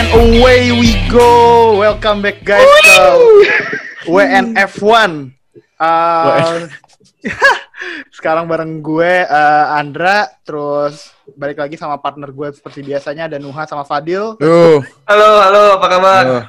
and 0.00 0.08
away 0.16 0.72
we 0.72 0.96
go. 1.12 1.76
Welcome 1.76 2.24
back 2.24 2.40
guys 2.40 2.64
ke 2.64 2.96
WNF1. 4.08 5.28
Uh, 5.76 6.64
sekarang 8.16 8.48
bareng 8.48 8.80
gue 8.80 9.28
uh, 9.28 9.76
Andra, 9.76 10.24
terus 10.40 11.12
balik 11.36 11.60
lagi 11.60 11.76
sama 11.76 12.00
partner 12.00 12.32
gue 12.32 12.48
seperti 12.48 12.80
biasanya 12.80 13.28
ada 13.28 13.36
Nuha 13.36 13.68
sama 13.68 13.84
Fadil. 13.84 14.40
Yo. 14.40 14.80
Halo, 15.04 15.30
halo, 15.44 15.62
apa 15.76 15.86
kabar? 15.92 16.24
Halo. 16.24 16.40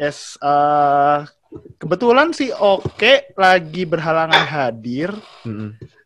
Yes, 0.00 0.40
uh, 0.40 1.28
kebetulan 1.76 2.32
sih 2.32 2.56
Oke 2.56 3.36
lagi 3.36 3.84
berhalangan 3.84 4.48
hadir 4.48 5.12
Mm-mm. 5.44 5.76
Kar- 5.76 5.97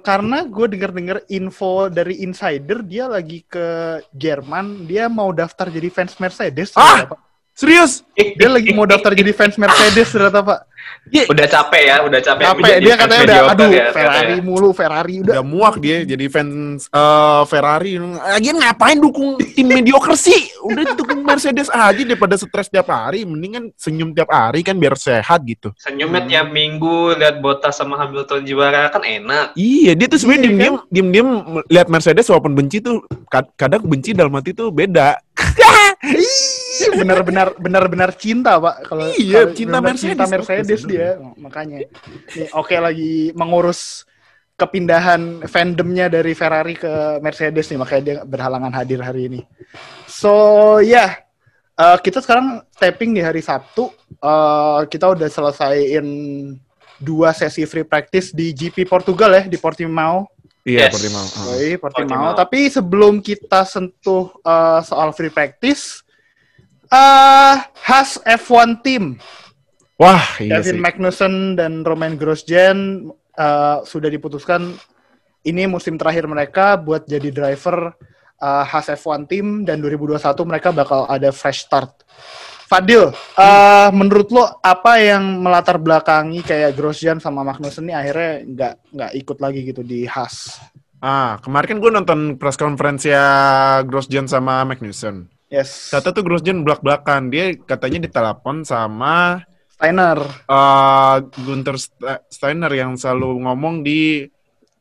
karena 0.00 0.44
gue 0.46 0.66
dengar-dengar 0.70 1.18
info 1.26 1.90
dari 1.90 2.22
insider 2.22 2.82
dia 2.86 3.10
lagi 3.10 3.42
ke 3.46 3.98
Jerman, 4.14 4.86
dia 4.86 5.10
mau 5.10 5.30
daftar 5.34 5.68
jadi 5.70 5.88
fans 5.90 6.14
Mercedes. 6.18 6.74
Ah! 6.74 7.06
ternyata. 7.06 7.16
Serius? 7.52 8.00
Dia 8.16 8.48
lagi 8.48 8.72
mau 8.72 8.88
daftar 8.88 9.12
jadi 9.12 9.32
fans 9.36 9.60
Mercedes 9.60 10.08
ternyata 10.08 10.40
Pak. 10.40 10.60
Udah 11.28 11.46
capek 11.50 11.82
ya, 11.82 11.96
udah 12.06 12.20
capek. 12.22 12.42
Ya? 12.42 12.52
menjadi 12.54 12.84
Dia 12.86 12.94
katanya 12.94 13.22
udah 13.22 13.40
aduh 13.52 13.70
ya, 13.70 13.86
Ferrari 13.90 14.16
katanya. 14.38 14.46
mulu, 14.46 14.70
Ferrari 14.70 15.14
udah. 15.20 15.32
Udah 15.34 15.42
muak 15.44 15.74
dia 15.82 15.96
jadi 16.06 16.24
fans 16.30 16.86
eh, 16.88 17.42
Ferrari. 17.50 17.92
Lagian 17.98 18.56
ngapain 18.62 18.98
dukung 19.02 19.36
tim 19.36 19.66
mediocre 19.66 20.14
sih? 20.14 20.48
Udah 20.62 20.94
dukung 20.94 21.26
Mercedes 21.26 21.68
aja 21.68 22.02
daripada 22.02 22.38
stres 22.38 22.70
tiap 22.70 22.88
hari. 22.88 23.26
Mendingan 23.26 23.74
senyum 23.74 24.14
tiap 24.14 24.30
hari 24.30 24.62
kan 24.62 24.78
biar 24.78 24.94
sehat 24.94 25.42
gitu. 25.42 25.74
Senyumnya 25.76 26.22
tiap 26.24 26.48
minggu 26.54 27.18
lihat 27.18 27.42
Bottas 27.42 27.76
sama 27.76 27.98
Hamilton 27.98 28.46
juara 28.46 28.88
kan 28.88 29.02
enak. 29.02 29.58
Iya, 29.58 29.98
dia 29.98 30.06
tuh 30.06 30.18
sebenarnya 30.22 30.40
Iya, 30.42 30.48
diem-diem, 30.48 30.76
diem-diem 30.88 31.28
lihat 31.68 31.86
Mercedes 31.90 32.26
walaupun 32.30 32.54
benci 32.54 32.78
tuh 32.78 33.02
kad- 33.28 33.50
kadang 33.58 33.82
benci 33.84 34.14
dalam 34.14 34.32
hati 34.32 34.54
tuh 34.54 34.70
beda. 34.70 35.18
Ih, 36.82 36.90
benar-benar 36.98 37.54
benar-benar 37.56 38.10
cinta 38.14 38.58
pak 38.58 38.82
kalau 38.84 39.06
Iya, 39.14 39.54
cinta 39.54 39.78
Mercedes. 39.78 40.02
cinta 40.18 40.24
Mercedes 40.26 40.80
dia 40.82 41.08
makanya 41.36 41.86
Nih, 42.34 42.48
oke 42.50 42.74
lagi 42.74 43.30
mengurus 43.32 44.02
kepindahan 44.54 45.46
fandomnya 45.46 46.06
dari 46.06 46.34
Ferrari 46.34 46.74
ke 46.74 47.18
Mercedes 47.18 47.66
nih 47.66 47.78
makanya 47.78 48.02
dia 48.02 48.16
berhalangan 48.22 48.72
hadir 48.72 49.00
hari 49.00 49.26
ini 49.26 49.40
so 50.04 50.34
ya 50.78 51.18
eh, 51.72 51.98
kita 51.98 52.18
sekarang 52.18 52.60
tapping 52.74 53.14
di 53.14 53.22
hari 53.22 53.40
Sabtu 53.40 53.90
Eh, 54.12 54.80
kita 54.86 55.18
udah 55.18 55.26
selesaiin 55.26 56.06
dua 56.94 57.34
sesi 57.34 57.66
free 57.66 57.82
practice 57.82 58.30
di 58.30 58.54
GP 58.54 58.86
Portugal 58.86 59.34
ya 59.34 59.42
di 59.44 59.58
Portimao 59.58 60.30
Iya, 60.62 60.86
Yes. 60.86 60.94
seperti 60.94 61.08
mau. 61.10 61.18
Ah. 61.18 61.26
Portimao. 61.26 61.80
Portimao. 61.82 62.30
Tapi 62.38 62.70
sebelum 62.70 63.18
kita 63.18 63.66
sentuh 63.66 64.30
uh, 64.46 64.78
soal 64.78 65.10
free 65.10 65.26
practice, 65.26 66.06
uh, 66.92 67.56
Has 67.82 68.20
F1 68.22 68.84
team 68.84 69.16
Wah, 69.96 70.22
iya 70.42 70.58
Kevin 70.58 70.76
sih. 70.76 70.82
Magnussen 70.82 71.34
dan 71.54 71.86
Romain 71.86 72.18
Grosjean 72.18 73.06
uh, 73.38 73.78
sudah 73.86 74.10
diputuskan 74.10 74.74
ini 75.46 75.66
musim 75.70 75.94
terakhir 75.94 76.26
mereka 76.26 76.74
buat 76.74 77.06
jadi 77.06 77.30
driver 77.30 77.94
uh, 78.42 78.64
Has 78.66 78.90
F1 78.90 79.30
team 79.30 79.62
dan 79.62 79.78
2021 79.78 80.18
mereka 80.42 80.74
bakal 80.74 81.06
ada 81.06 81.30
fresh 81.30 81.66
start. 81.70 82.02
Fadil, 82.66 83.12
uh, 83.36 83.90
menurut 83.92 84.32
lo 84.32 84.48
apa 84.64 84.96
yang 84.96 85.44
melatar 85.44 85.76
belakangi 85.76 86.40
kayak 86.40 86.72
Grosjean 86.72 87.20
sama 87.20 87.44
Magnussen 87.44 87.84
ini 87.84 87.92
akhirnya 87.92 88.32
nggak 88.48 88.74
nggak 88.96 89.12
ikut 89.22 89.38
lagi 89.44 89.60
gitu 89.68 89.84
di 89.84 90.08
Haas? 90.08 90.56
Ah, 91.02 91.36
kemarin 91.44 91.76
kan 91.76 91.78
gue 91.82 91.90
nonton 91.92 92.20
press 92.40 92.56
conference 92.56 93.04
ya 93.04 93.24
Grosjean 93.84 94.24
sama 94.24 94.64
Magnussen. 94.64 95.28
Yes. 95.52 95.92
Kata 95.92 96.16
tuh 96.16 96.24
Grosjean 96.24 96.64
belak-belakan. 96.64 97.28
Dia 97.28 97.52
katanya 97.60 98.08
ditelepon 98.08 98.64
sama 98.64 99.44
Steiner. 99.68 100.16
uh, 100.48 101.20
Gunther 101.44 101.76
St- 101.76 102.24
Steiner 102.32 102.72
yang 102.72 102.96
selalu 102.96 103.44
ngomong 103.44 103.84
di 103.84 104.24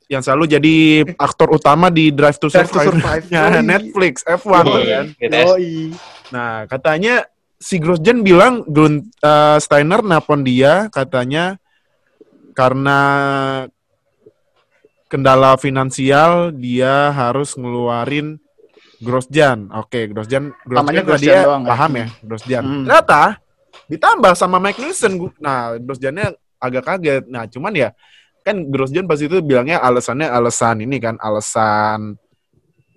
yang 0.07 0.19
selalu 0.19 0.43
jadi 0.47 0.75
aktor 1.15 1.51
utama 1.51 1.87
di 1.87 2.11
Drive 2.11 2.35
to 2.35 2.47
Drive 2.47 2.67
to 2.67 2.83
Survive, 2.83 2.99
Survive. 2.99 3.25
nya 3.31 3.41
Yoi. 3.47 3.63
Netflix 3.63 4.13
F1 4.23 4.63
Iya, 4.67 4.99
kan. 5.11 5.31
Yoi. 5.31 5.75
Nah, 6.31 6.53
katanya 6.67 7.27
si 7.55 7.75
Grosjean 7.77 8.19
bilang 8.19 8.63
Gun 8.65 9.11
uh, 9.21 9.55
Steiner 9.59 9.99
nelpon 10.01 10.43
dia 10.43 10.87
katanya 10.89 11.55
karena 12.51 12.99
kendala 15.07 15.55
finansial 15.55 16.51
dia 16.51 17.11
harus 17.11 17.55
ngeluarin 17.55 18.40
Grosjean. 19.01 19.67
Oke, 19.73 20.07
Grosjean, 20.07 20.53
Namanya 20.63 21.01
Grosjean, 21.01 21.05
Grosjean 21.07 21.35
dia 21.35 21.41
doang, 21.43 21.63
ya? 21.63 21.69
paham 21.69 21.91
ya, 21.91 22.05
Grosjean. 22.21 22.63
Hmm. 22.63 22.83
Ternyata 22.85 23.21
ditambah 23.87 24.33
sama 24.33 24.57
Magnussen. 24.57 25.11
Gu- 25.17 25.37
Nah, 25.37 25.75
Grosjeannya 25.75 26.27
agak 26.57 26.83
kaget. 26.85 27.23
Nah, 27.25 27.43
cuman 27.45 27.73
ya 27.73 27.89
kan 28.39 28.57
Grosjean 28.63 29.05
pas 29.05 29.17
itu 29.17 29.37
bilangnya 29.39 29.77
alasannya 29.77 30.25
alasan 30.25 30.81
ini 30.81 30.97
kan, 30.97 31.17
alasan 31.17 32.15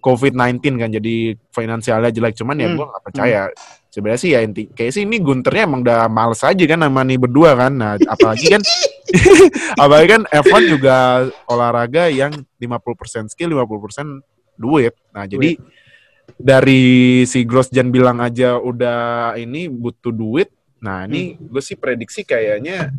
COVID-19 0.00 0.60
kan 0.76 0.91
jadi 0.91 1.16
finansialnya 1.48 2.12
jelek 2.12 2.37
cuman 2.37 2.56
ya 2.59 2.69
Hmm. 2.69 2.76
gua 2.76 2.87
nggak 2.87 3.03
percaya 3.03 3.41
sebenarnya 3.88 4.20
sih 4.20 4.31
ya 4.31 4.44
inti 4.44 4.69
kayak 4.69 4.93
sih 4.93 5.03
ini 5.03 5.16
Gunternya 5.16 5.64
emang 5.64 5.81
udah 5.81 6.04
males 6.06 6.44
aja 6.44 6.60
kan 6.60 6.76
sama 6.76 7.00
nih 7.03 7.16
berdua 7.16 7.56
kan 7.56 7.72
nah 7.72 7.97
apalagi 7.97 8.53
kan 8.53 8.60
apalagi 9.81 10.09
kan 10.10 10.22
F1 10.28 10.62
juga 10.69 10.97
olahraga 11.47 12.12
yang 12.12 12.37
50% 12.59 13.32
skill 13.32 13.56
50% 13.56 14.20
duit 14.56 14.93
nah 15.09 15.25
jadi 15.25 15.56
dari 16.36 16.84
si 17.22 17.42
Grosjean 17.42 17.88
bilang 17.88 18.18
aja 18.18 18.56
udah 18.56 18.98
ini 19.34 19.66
butuh 19.66 20.10
duit 20.10 20.50
nah 20.78 21.02
ini 21.02 21.34
gue 21.34 21.60
sih 21.60 21.74
prediksi 21.74 22.22
kayaknya 22.22 22.92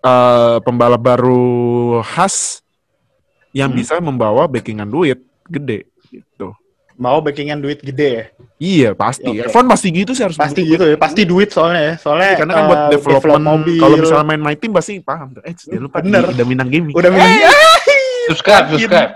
eh 0.00 0.56
pembalap 0.60 0.98
baru 0.98 1.44
khas 2.02 2.64
yang 3.50 3.68
Hmm. 3.68 3.76
bisa 3.76 3.98
membawa 3.98 4.46
backingan 4.46 4.86
duit 4.86 5.20
gede 5.44 5.90
gitu. 6.06 6.54
Mau 6.94 7.18
backingan 7.18 7.58
duit 7.58 7.80
gede 7.80 8.08
ya? 8.08 8.24
Iya 8.56 8.90
pasti. 8.92 9.24
Oke. 9.26 9.48
F1 9.48 9.64
pasti 9.66 9.88
gitu 9.90 10.12
sih 10.12 10.22
harus 10.22 10.36
Pasti 10.36 10.62
gitu 10.62 10.84
ya, 10.84 10.96
pasti 10.96 11.24
duit 11.24 11.48
soalnya 11.48 11.80
ya. 11.82 11.94
Soalnya 11.96 12.30
Karena 12.38 12.52
kan 12.54 12.64
buat 12.64 12.78
eh, 12.78 12.90
development 12.94 13.42
mobil. 13.42 13.80
kalau 13.80 13.96
misalnya 13.98 14.26
main 14.26 14.42
my 14.42 14.54
team 14.54 14.70
pasti 14.70 15.00
paham. 15.00 15.32
Eh, 15.42 15.52
jangan 15.52 15.82
lupa 15.82 15.98
Bener. 15.98 16.22
udah 16.30 16.46
Minang 16.46 16.68
Gaming. 16.68 16.94
udah 16.94 17.10
minang 17.10 17.30
Subscribe, 18.28 18.64
subscribe. 18.70 19.12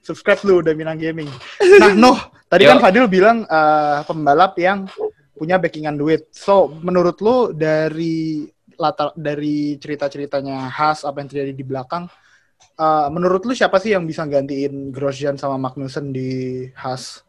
Subscribe 0.00 0.40
lu 0.44 0.60
udah 0.60 0.72
Minang 0.72 0.98
Gaming. 0.98 1.28
Nah, 1.80 1.92
Noh, 1.92 2.18
tadi 2.46 2.66
Yo. 2.66 2.70
kan 2.74 2.78
Fadil 2.80 3.06
bilang 3.06 3.44
eh, 3.44 3.98
pembalap 4.04 4.54
yang 4.56 4.86
punya 5.32 5.58
backingan 5.58 5.96
duit. 5.96 6.30
So, 6.30 6.70
menurut 6.82 7.18
lu 7.18 7.50
dari 7.50 8.46
latar 8.78 9.12
dari 9.14 9.76
cerita-ceritanya 9.76 10.66
Haas 10.70 11.04
apa 11.04 11.20
yang 11.22 11.28
terjadi 11.30 11.52
di 11.52 11.62
belakang 11.62 12.06
eh, 12.74 13.06
menurut 13.10 13.42
lu 13.42 13.52
siapa 13.52 13.78
sih 13.78 13.92
yang 13.92 14.06
bisa 14.06 14.22
gantiin 14.24 14.90
Grosjean 14.90 15.36
sama 15.36 15.58
Magnussen 15.58 16.10
di 16.10 16.66
Haas? 16.74 17.22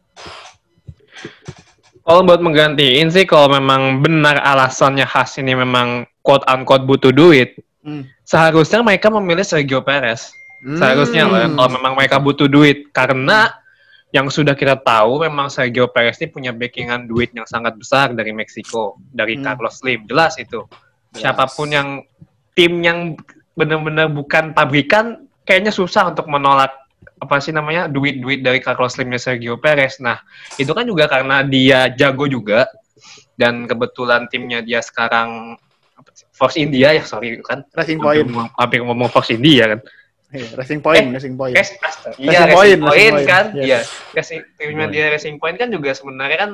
Kalau 2.04 2.20
buat 2.20 2.44
menggantiin 2.44 3.08
sih, 3.08 3.24
kalau 3.24 3.48
memang 3.48 4.04
benar 4.04 4.36
alasannya 4.44 5.08
khas 5.08 5.40
ini 5.40 5.56
memang 5.56 6.04
quote 6.20 6.44
unquote 6.44 6.84
butuh 6.84 7.12
duit, 7.12 7.56
Hmm. 7.84 8.08
seharusnya 8.24 8.80
mereka 8.80 9.12
memilih 9.12 9.44
Sergio 9.44 9.84
Perez. 9.84 10.32
Seharusnya 10.64 11.28
ya, 11.28 11.44
Hmm. 11.44 11.60
kalau 11.60 11.70
memang 11.76 11.92
mereka 11.92 12.16
butuh 12.16 12.48
duit, 12.48 12.88
karena 12.88 13.52
yang 14.08 14.32
sudah 14.32 14.56
kita 14.56 14.80
tahu 14.80 15.26
memang 15.26 15.52
Sergio 15.52 15.90
Perez 15.90 16.16
ini 16.22 16.32
punya 16.32 16.50
backingan 16.54 17.04
duit 17.04 17.34
yang 17.36 17.44
sangat 17.44 17.76
besar 17.76 18.16
dari 18.16 18.32
Meksiko, 18.32 18.96
dari 19.12 19.36
Hmm. 19.36 19.44
Carlos 19.44 19.76
Slim, 19.82 20.08
jelas 20.08 20.40
itu. 20.40 20.64
Jelas. 20.64 21.20
Siapa 21.20 21.44
pun 21.52 21.68
yang 21.68 21.88
tim 22.56 22.80
yang 22.80 23.18
benar-benar 23.52 24.08
bukan 24.08 24.56
pabrikan, 24.56 25.26
kayaknya 25.44 25.70
susah 25.70 26.10
untuk 26.10 26.26
menolak 26.26 26.72
apa 27.20 27.36
sih 27.40 27.52
namanya 27.52 27.84
duit-duit 27.86 28.40
dari 28.40 28.58
Carlos 28.58 28.96
Slim 28.96 29.12
dan 29.12 29.20
Sergio 29.20 29.60
Perez. 29.60 30.00
Nah, 30.00 30.16
itu 30.56 30.72
kan 30.72 30.84
juga 30.84 31.04
karena 31.06 31.44
dia 31.44 31.92
jago 31.92 32.24
juga 32.24 32.64
dan 33.36 33.68
kebetulan 33.68 34.26
timnya 34.32 34.64
dia 34.64 34.80
sekarang 34.80 35.58
Force 36.34 36.58
India 36.58 36.90
ya, 36.94 37.02
sorry 37.06 37.38
kan. 37.40 37.62
Racing 37.70 38.02
Hampir 38.02 38.26
Point. 38.26 38.50
hampir 38.58 38.78
ngomong 38.82 39.08
Force 39.10 39.30
India 39.30 39.76
kan. 39.76 39.80
Iya, 40.34 40.48
Racing 40.58 40.80
Point, 40.82 41.04
Eh, 41.06 41.14
Racing 41.14 41.34
Point. 41.38 41.54
Astaga. 41.54 42.10
Racing 42.10 42.26
Iya, 42.26 42.40
Point, 42.42 42.50
Racing 42.50 42.82
Point, 42.82 42.90
Racing 42.90 43.14
Point, 43.14 43.28
kan. 43.30 43.44
yes. 43.54 43.62
Iya. 43.62 43.78
Racing 44.12 44.40
timnya 44.52 44.74
Point. 44.76 44.90
dia 44.90 45.04
Racing 45.08 45.36
Point 45.38 45.56
kan 45.56 45.68
juga 45.70 45.90
sebenarnya 45.92 46.38
kan 46.40 46.50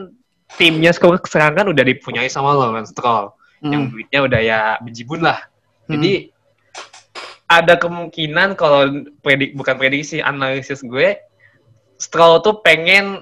timnya 0.53 0.91
sekarang 0.93 1.55
kan 1.55 1.67
udah 1.67 1.85
dipunyai 1.87 2.29
sama 2.29 2.53
lo 2.53 2.71
kan 2.71 2.85
Stroll. 2.85 3.33
Yang 3.61 3.83
Hmm. 3.83 3.91
duitnya 3.91 4.21
udah 4.23 4.41
ya 4.41 4.59
bejibun 4.79 5.21
lah. 5.21 5.39
Hmm. 5.85 5.97
Jadi 5.97 6.13
ada 7.47 7.75
kemungkinan 7.75 8.55
kalau 8.55 8.81
predik 9.19 9.53
bukan 9.53 9.75
prediksi 9.75 10.21
analisis 10.21 10.81
gue 10.81 11.17
Stroll 11.97 12.41
tuh 12.41 12.61
pengen 12.61 13.21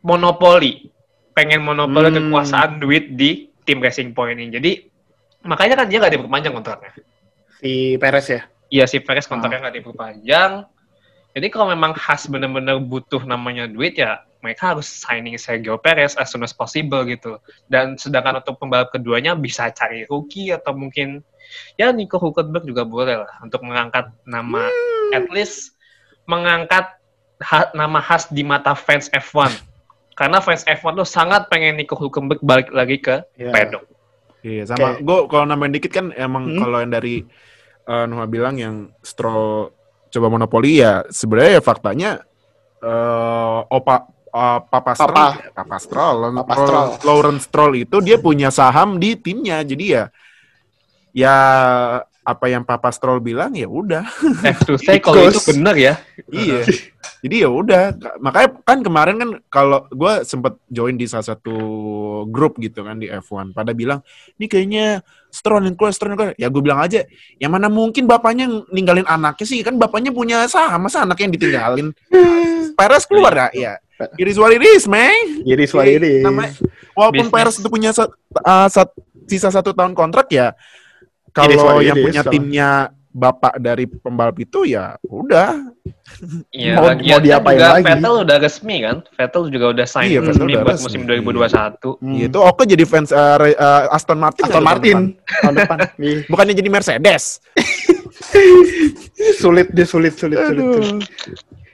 monopoli, 0.00 0.90
pengen 1.32 1.62
monopoli 1.62 2.08
Hmm. 2.08 2.18
kekuasaan 2.22 2.78
duit 2.78 3.14
di 3.14 3.50
tim 3.62 3.78
Racing 3.78 4.12
Point 4.12 4.36
ini. 4.36 4.52
Jadi 4.52 4.72
makanya 5.42 5.74
kan 5.76 5.86
dia 5.86 5.98
nggak 5.98 6.12
diperpanjang 6.12 6.52
kontraknya. 6.52 6.92
Si 7.56 7.96
Perez 7.96 8.26
ya. 8.28 8.42
Iya 8.74 8.84
si 8.84 8.98
Perez 8.98 9.24
kontraknya 9.24 9.62
nggak 9.62 9.76
diperpanjang. 9.78 10.66
Jadi 11.30 11.46
kalau 11.46 11.66
memang 11.68 11.94
khas 11.94 12.26
bener-bener 12.26 12.78
butuh 12.80 13.22
namanya 13.22 13.66
duit 13.66 13.94
ya 13.94 14.18
mereka 14.38 14.74
harus 14.74 14.84
signing 14.84 15.38
Sergio 15.38 15.78
Perez 15.78 16.14
as 16.14 16.28
soon 16.28 16.42
as 16.42 16.50
possible 16.50 17.00
gitu. 17.04 17.38
Dan 17.64 17.94
sedangkan 17.94 18.42
untuk 18.42 18.58
pembalap 18.58 18.90
keduanya 18.90 19.32
bisa 19.32 19.70
cari 19.70 20.04
rookie 20.04 20.50
atau 20.50 20.74
mungkin 20.74 21.22
ya 21.74 21.90
Nico 21.90 22.18
Hulkenberg 22.18 22.66
juga 22.66 22.82
boleh 22.82 23.22
lah 23.22 23.32
untuk 23.40 23.62
mengangkat 23.62 24.10
nama 24.24 24.66
at 25.10 25.30
least 25.30 25.78
mengangkat 26.24 26.98
ha- 27.40 27.70
nama 27.72 27.98
khas 28.00 28.26
di 28.28 28.42
mata 28.42 28.74
fans 28.74 29.06
F1. 29.08 29.54
Karena 30.14 30.38
fans 30.38 30.62
F1 30.64 30.94
tuh 30.94 31.08
sangat 31.08 31.46
pengen 31.46 31.74
Nico 31.74 31.94
Hulkenberg 31.94 32.38
balik 32.40 32.70
lagi 32.70 32.98
ke 32.98 33.22
Iya. 33.34 33.50
pedok. 33.50 33.84
Iya, 34.44 34.62
sama 34.66 34.92
Oke. 34.92 35.02
gue 35.02 35.18
kalau 35.26 35.44
nambahin 35.46 35.72
dikit 35.72 35.90
kan 35.90 36.06
emang 36.12 36.52
Hmm. 36.52 36.60
kalau 36.60 36.78
yang 36.78 36.92
dari 36.92 37.24
uh, 37.88 38.04
Nuha 38.08 38.26
bilang 38.28 38.56
yang 38.56 38.92
Stroll 39.00 39.72
coba 40.10 40.26
monopoli 40.30 40.78
ya 40.78 41.02
sebenarnya 41.10 41.58
ya 41.58 41.62
faktanya 41.62 42.10
eh 42.84 43.60
opa 43.66 44.14
uh, 44.34 44.58
Papa 44.66 44.92
Stroll, 44.98 45.14
Papa. 45.14 45.54
Papa 45.54 45.76
Stroll, 45.78 46.18
Papa 46.34 46.54
Stroll. 46.58 46.88
Lawrence 47.06 47.44
Stroll 47.46 47.72
itu 47.86 47.96
dia 48.02 48.18
punya 48.18 48.50
saham 48.50 48.98
di 48.98 49.14
timnya. 49.14 49.62
Jadi 49.62 49.84
ya 49.94 50.04
ya 51.14 51.36
apa 52.24 52.48
yang 52.48 52.64
Papa 52.64 52.88
Stroll 52.88 53.20
bilang 53.20 53.52
ya 53.52 53.68
udah. 53.68 54.00
Have 54.40 54.64
to 54.64 54.80
say 54.80 54.96
kalau 54.96 55.28
itu 55.28 55.40
benar 55.52 55.76
ya. 55.76 56.00
iya. 56.32 56.64
Jadi 57.20 57.40
ya 57.40 57.48
udah, 57.48 57.96
makanya 58.20 58.48
kan 58.64 58.80
kemarin 58.84 59.16
kan 59.16 59.30
kalau 59.48 59.84
gue 59.88 60.12
sempet 60.24 60.56
join 60.68 60.96
di 60.96 61.04
salah 61.08 61.24
satu 61.24 61.56
grup 62.28 62.56
gitu 62.60 62.84
kan 62.84 63.00
di 63.00 63.08
F1, 63.08 63.52
pada 63.52 63.72
bilang 63.72 64.00
ini 64.36 64.44
kayaknya 64.44 65.00
Stroll 65.28 65.64
yang 65.64 65.76
keluar, 65.76 65.92
Stroll 65.92 66.12
yang 66.12 66.20
keluar. 66.20 66.34
Ya 66.36 66.48
gue 66.48 66.62
bilang 66.64 66.80
aja, 66.80 67.04
yang 67.36 67.52
mana 67.52 67.68
mungkin 67.68 68.04
bapaknya 68.08 68.48
ninggalin 68.68 69.04
anaknya 69.04 69.44
sih, 69.44 69.60
kan 69.60 69.76
bapaknya 69.76 70.12
punya 70.12 70.44
saham, 70.48 70.84
masa 70.84 71.04
anaknya 71.04 71.24
yang 71.28 71.34
ditinggalin. 71.36 71.86
Perez 72.80 73.04
keluar 73.04 73.32
ya, 73.36 73.48
ya. 73.52 73.72
It 74.18 74.26
is 74.26 74.36
what 74.36 74.50
it 74.50 74.60
is, 74.60 74.84
man. 74.90 75.44
Jadi 75.46 75.64
suara 75.64 75.86
ini. 75.86 76.24
Namanya- 76.24 76.56
Walaupun 76.92 77.28
Business. 77.30 77.36
Perez 77.36 77.54
itu 77.60 77.68
punya 77.70 77.90
sat- 77.94 78.16
uh, 78.42 78.68
sat- 78.68 78.96
sisa 79.28 79.48
satu 79.48 79.72
tahun 79.72 79.96
kontrak 79.96 80.28
ya, 80.28 80.52
It 80.52 80.52
is 80.52 80.83
kalau 81.34 81.82
yang 81.82 81.96
punya 81.98 82.22
kalau- 82.22 82.32
timnya 82.32 82.70
bapak 83.10 83.54
dari 83.58 83.86
pembalap 83.86 84.34
itu 84.38 84.66
ya 84.66 84.94
udah 85.02 85.54
Iya, 86.52 86.76
Mau- 86.76 86.84
mau 86.84 87.16
kan 87.16 87.22
diapain 87.22 87.56
juga 87.56 87.72
lagi? 87.72 87.84
Vettel 87.88 88.14
udah 88.22 88.36
resmi 88.38 88.76
kan? 88.82 88.96
Vettel 89.10 89.42
juga 89.48 89.66
udah 89.72 89.86
sign 89.88 90.08
Iya, 90.10 90.20
resmi 90.20 90.52
udah 90.52 90.62
buat 90.62 90.74
resmi. 90.76 90.84
musim 90.84 91.00
2021. 91.06 91.96
Hmm. 91.96 92.16
Itu 92.20 92.38
Oke 92.38 92.62
jadi 92.64 92.84
fans 92.84 93.10
uh, 93.10 93.34
Re- 93.40 93.56
uh, 93.56 93.88
Aston 93.88 94.18
Martin. 94.18 94.42
Aston 94.42 94.52
nggak 94.52 94.54
tahun 94.54 94.68
Martin 94.68 94.98
depan? 95.16 95.40
tahun 95.40 95.54
depan. 95.56 95.78
Ih, 96.06 96.18
Bukannya 96.28 96.54
jadi 96.54 96.70
Mercedes. 96.70 97.24
sulit 99.34 99.68
deh, 99.70 99.86
sulit, 99.86 100.14
sulit, 100.14 100.38
sulit. 100.38 100.60
Aduh. 100.60 100.82
sulit. 100.82 101.02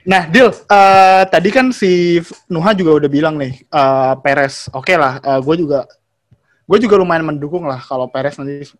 Nah, 0.01 0.25
Dil, 0.25 0.49
eh, 0.49 1.23
tadi 1.27 1.49
kan 1.49 1.69
si 1.69 2.17
Nuha 2.47 2.73
juga 2.73 2.97
udah 2.97 3.09
bilang 3.09 3.37
nih, 3.37 3.53
eh, 3.61 4.13
Perez, 4.19 4.65
oke 4.71 4.93
lah, 4.93 5.13
gue 5.21 5.55
juga 5.59 5.85
gue 6.71 6.87
juga 6.87 6.95
lumayan 6.95 7.27
mendukung 7.27 7.67
lah 7.67 7.83
kalau 7.83 8.07
Perez 8.07 8.39
nanti 8.39 8.71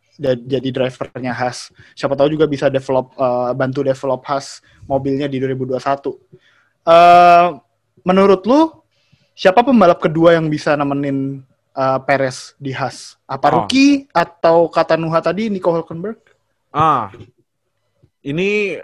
jadi 0.47 0.69
drivernya 0.71 1.35
Haas. 1.35 1.75
Siapa 1.91 2.15
tahu 2.15 2.31
juga 2.31 2.47
bisa 2.47 2.71
develop, 2.71 3.11
eh, 3.19 3.51
bantu 3.51 3.83
develop 3.83 4.23
Haas 4.31 4.63
mobilnya 4.88 5.27
di 5.27 5.43
2021. 5.43 6.15
Eh, 6.88 7.47
menurut 8.07 8.47
lu, 8.47 8.71
siapa 9.35 9.59
pembalap 9.59 9.99
kedua 9.99 10.39
yang 10.39 10.47
bisa 10.47 10.71
nemenin 10.79 11.43
eh, 11.75 11.99
Perez 12.07 12.55
di 12.55 12.71
Haas? 12.71 13.19
Apa 13.27 13.51
Oh. 13.51 13.67
rookie 13.67 14.07
atau 14.15 14.71
kata 14.71 14.95
Nuha 14.95 15.19
tadi 15.19 15.51
Nico 15.51 15.75
Hulkenberg? 15.75 16.19
Ah, 16.71 17.11
ini 18.23 18.79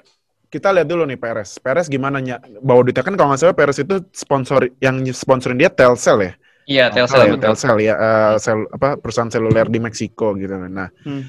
kita 0.51 0.75
lihat 0.75 0.87
dulu 0.87 1.07
nih 1.07 1.15
Perez. 1.15 1.55
Perez 1.63 1.87
gimana 1.87 2.19
nya 2.19 2.43
bawa 2.59 2.83
duitnya 2.83 3.07
kan 3.07 3.15
kalau 3.15 3.31
nggak 3.31 3.39
salah 3.39 3.55
Perez 3.55 3.79
itu 3.79 4.03
sponsor 4.11 4.67
yang 4.83 4.99
sponsorin 5.15 5.59
dia 5.59 5.71
Telcel 5.71 6.27
ya. 6.27 6.33
Iya, 6.67 6.91
Telcel 6.91 7.31
ya. 7.31 7.35
Telcel 7.39 7.77
ya, 7.79 7.95
eh, 7.95 8.35
sel- 8.43 8.67
apa 8.67 8.99
perusahaan 8.99 9.31
seluler 9.31 9.71
di 9.71 9.79
Meksiko 9.79 10.35
gitu. 10.35 10.51
Nah, 10.67 10.91
Hmm. 11.07 11.23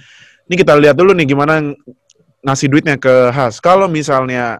ini 0.50 0.54
kita 0.58 0.74
lihat 0.74 0.98
dulu 0.98 1.14
nih 1.14 1.30
gimana 1.30 1.62
ng- 1.62 1.78
ngasih 2.42 2.66
duitnya 2.66 2.98
ke 2.98 3.30
Haas. 3.30 3.62
Kalau 3.62 3.86
misalnya 3.86 4.58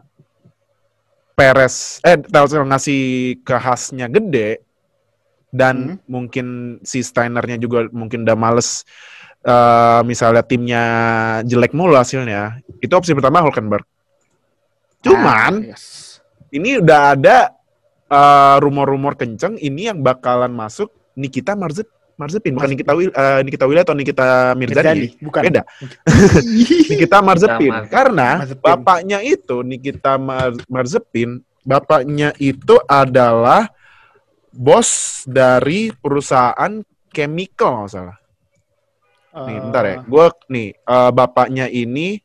Perez 1.35 1.99
eh 2.03 2.19
Telcel 2.19 2.63
ngasih 2.63 3.01
ke 3.43 3.55
Haasnya 3.55 4.07
gede 4.07 4.59
dan 5.51 5.99
Hmm. 5.99 5.99
mungkin 6.07 6.47
si 6.83 6.99
Steinernya 6.99 7.55
juga 7.55 7.87
mungkin 7.91 8.23
udah 8.23 8.35
males 8.35 8.83
eh, 9.39 10.01
misalnya 10.03 10.43
timnya 10.43 10.83
jelek 11.43 11.71
mulu 11.71 11.95
hasilnya. 11.95 12.59
Itu 12.79 12.91
opsi 12.95 13.15
pertama 13.15 13.39
Hulkenberg. 13.39 13.87
Cuman 14.99 15.63
Ah, 15.63 15.71
yes. 15.75 16.19
ini 16.51 16.79
udah 16.79 17.15
ada 17.15 17.55
eh, 18.09 18.55
rumor-rumor 18.57 19.13
kenceng 19.13 19.55
ini 19.55 19.87
yang 19.87 20.01
bakalan 20.01 20.49
masuk 20.49 20.89
Nikita 21.13 21.53
Marzep 21.53 21.85
Marzepin 22.15 22.51
bukan 22.51 22.69
Nikita 22.69 22.91
Wil 22.91 23.09
eh, 23.09 23.39
Nikita 23.41 23.63
Willy 23.63 23.79
atau 23.79 23.95
Nikita 23.95 24.51
Mirzani. 24.51 24.75
Mirzani, 24.75 25.07
bukan. 25.23 25.41
Beda. 25.45 25.61
Nikita 26.91 27.17
Marzepin 27.19 27.71
Marzepin. 27.71 27.87
karena 27.87 28.29
Marzepin. 28.43 28.59
bapaknya 28.61 29.17
itu 29.21 29.57
Nikita 29.61 30.11
Mar- 30.17 30.59
Marzepin 30.65 31.29
bapaknya 31.61 32.35
itu 32.35 32.75
adalah 32.83 33.71
bos 34.49 34.89
dari 35.23 35.93
perusahaan 35.93 36.81
chemical 37.09 37.85
nggak 37.85 37.91
salah. 37.91 38.17
Nih, 39.39 39.55
Eh, 39.55 39.61
bentar 39.61 39.83
ya. 39.85 39.97
Gue 40.03 40.25
nih 40.49 40.67
eh, 40.73 41.11
bapaknya 41.11 41.65
ini 41.67 42.19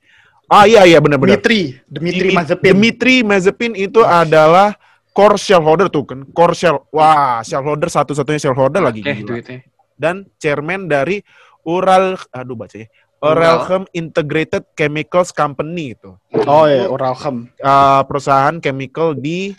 Ah 0.45 0.69
iya 0.69 0.85
iya 0.85 1.01
benar-benar. 1.01 1.41
Dmitri, 1.41 1.81
Dmitri 1.89 2.29
Dimi- 2.29 2.37
Mazepin. 2.37 2.69
Dmitri 2.71 3.15
Mazepin 3.23 3.73
itu 3.75 4.05
adalah 4.05 4.77
core 5.15 5.39
shareholder 5.39 5.87
tuh 5.89 6.05
kan. 6.05 6.21
Core 6.35 6.53
share. 6.53 6.77
Wah, 6.91 7.39
shareholder 7.41 7.87
satu-satunya 7.87 8.43
shareholder 8.43 8.83
lagi 8.83 9.01
Oke, 9.01 9.15
gila. 9.15 9.29
duitnya. 9.31 9.59
Dan 9.95 10.27
chairman 10.37 10.91
dari 10.91 11.23
Ural 11.65 12.19
aduh 12.29 12.59
bacanya. 12.59 12.91
Ural. 13.23 13.33
Uralchem 13.65 13.83
Integrated 13.95 14.69
Chemicals 14.75 15.33
Company 15.33 15.97
itu. 15.97 16.13
Oh 16.45 16.69
ya, 16.69 16.91
Uralchem. 16.91 17.49
Eh, 17.57 18.03
perusahaan 18.05 18.59
chemical 18.59 19.17
di 19.17 19.57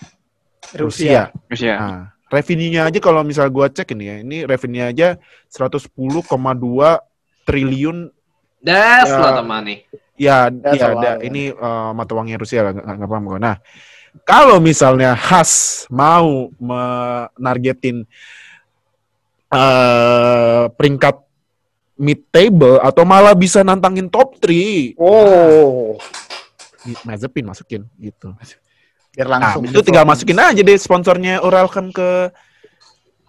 Rusia. 0.77 1.33
Terus 1.49 1.61
ya. 1.63 1.75
Nah, 1.79 2.01
revenue-nya 2.29 2.85
aja 2.85 2.99
kalau 3.01 3.25
misal 3.25 3.49
gua 3.49 3.65
cek 3.65 3.95
ini 3.97 4.03
ya, 4.05 4.15
ini 4.21 4.37
revenue 4.43 4.85
aja 4.85 5.17
110,2 5.49 5.89
triliun 7.43 8.11
That's 8.59 9.09
Ya. 9.09 9.17
a 9.17 9.21
lot 9.21 9.37
of 9.37 9.45
money. 9.45 9.85
Ya, 10.17 10.49
That's 10.49 10.81
ya 10.81 10.93
ada. 10.93 11.09
ya. 11.17 11.21
Ini 11.21 11.53
eh, 11.53 11.91
mata 11.93 12.11
uangnya 12.13 12.37
Rusia 12.37 12.65
lah, 12.65 12.73
nggak 12.73 12.85
nggak 12.97 13.09
paham 13.09 13.25
gue. 13.29 13.39
Nah, 13.39 13.55
kalau 14.23 14.57
misalnya 14.57 15.11
Has 15.11 15.83
mau 15.89 16.47
menargetin 16.55 18.07
eh 19.47 20.63
peringkat 20.69 21.15
mid 21.95 22.27
table 22.27 22.77
atau 22.79 23.03
malah 23.03 23.31
bisa 23.31 23.63
nantangin 23.63 24.07
top 24.07 24.35
3, 24.37 24.99
Oh, 24.99 25.95
Mazepin 27.01 27.45
masukin 27.45 27.87
gitu. 27.97 28.35
biar 29.11 29.27
Nah, 29.31 29.55
langsung. 29.55 29.63
itu 29.63 29.79
tinggal 29.79 30.03
masukin 30.03 30.35
aja 30.35 30.59
deh 30.59 30.75
sponsornya 30.75 31.39
Uralchem 31.39 31.87
ke 31.89 32.29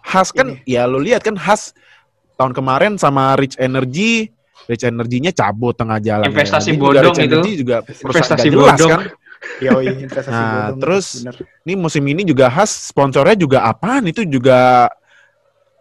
Has 0.03 0.31
kan 0.31 0.59
ya 0.63 0.83
lu 0.83 0.99
lihat 0.99 1.23
kan 1.23 1.35
Has 1.35 1.71
tahun 2.35 2.51
kemarin 2.51 2.95
sama 2.95 3.35
Rich 3.35 3.55
Energy 3.57 4.27
Rich 4.67 4.83
Energy-nya 4.83 5.31
cabut 5.31 5.71
tengah 5.73 5.95
jalan. 5.97 6.27
Investasi 6.27 6.69
Ini 6.69 6.77
juga 6.77 6.87
bodong 6.91 7.07
Rich 7.07 7.15
itu. 7.17 7.23
Energy 7.23 7.51
juga 7.55 7.75
Investasi 7.87 8.35
nggak 8.35 8.51
jelas 8.51 8.67
bodong. 8.75 8.91
kan. 8.91 9.01
Yoi, 9.59 9.85
investasi 10.05 10.29
Nah, 10.29 10.73
bodong. 10.73 10.79
terus 10.81 11.05
Bener. 11.21 11.35
ini 11.63 11.73
musim 11.75 12.03
ini 12.03 12.21
juga 12.21 12.47
khas 12.47 12.89
sponsornya 12.89 13.33
juga 13.33 13.63
apaan 13.63 14.05
itu 14.05 14.21
juga 14.23 14.89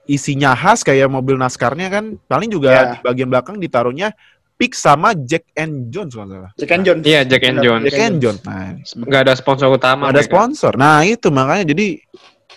isinya 0.04 0.54
khas 0.54 0.80
kayak 0.80 1.08
mobil 1.08 1.34
naskarnya 1.34 1.88
kan 1.88 2.04
paling 2.25 2.46
juga 2.46 2.70
Ya. 2.70 2.82
di 2.92 2.98
bagian 3.00 3.28
belakang 3.28 3.56
ditaruhnya 3.56 4.14
Pick 4.56 4.72
sama 4.72 5.12
Jack 5.12 5.52
and 5.52 5.92
Jones 5.92 6.16
kalau 6.16 6.25
nggak 6.26 6.40
salah. 6.40 6.52
Jack 6.56 6.70
and 6.72 6.82
Jones. 6.82 7.02
Iya, 7.04 7.20
Jack 7.22 7.44
and 7.44 7.58
Jones. 7.60 7.84
Jack 7.84 8.00
and 8.00 8.16
Jones. 8.16 8.40
Nah, 8.40 8.72
Nggak 8.96 9.20
ada 9.20 9.34
sponsor 9.36 9.68
utama. 9.68 10.08
ada 10.08 10.16
mereka. 10.16 10.25
sponsor. 10.26 10.72
Nah, 10.75 11.04
itu 11.04 11.28
makanya 11.28 11.64
jadi 11.68 12.00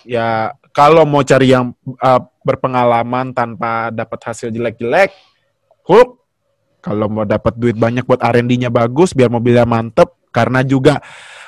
ya 0.08 0.28
kalau 0.72 1.04
mau 1.04 1.20
cari 1.20 1.52
yang 1.52 1.76
uh, 2.00 2.20
berpengalaman 2.40 3.36
tanpa 3.36 3.90
dapat 3.90 4.16
hasil 4.22 4.48
jelek-jelek, 4.48 5.12
Hulk. 5.84 6.16
Kalau 6.80 7.12
mau 7.12 7.28
dapat 7.28 7.52
duit 7.54 7.76
banyak 7.76 8.08
buat 8.08 8.24
R&D-nya 8.24 8.72
bagus 8.72 9.12
biar 9.12 9.28
mobilnya 9.28 9.68
mantep 9.68 10.08
karena 10.30 10.62
juga 10.62 10.98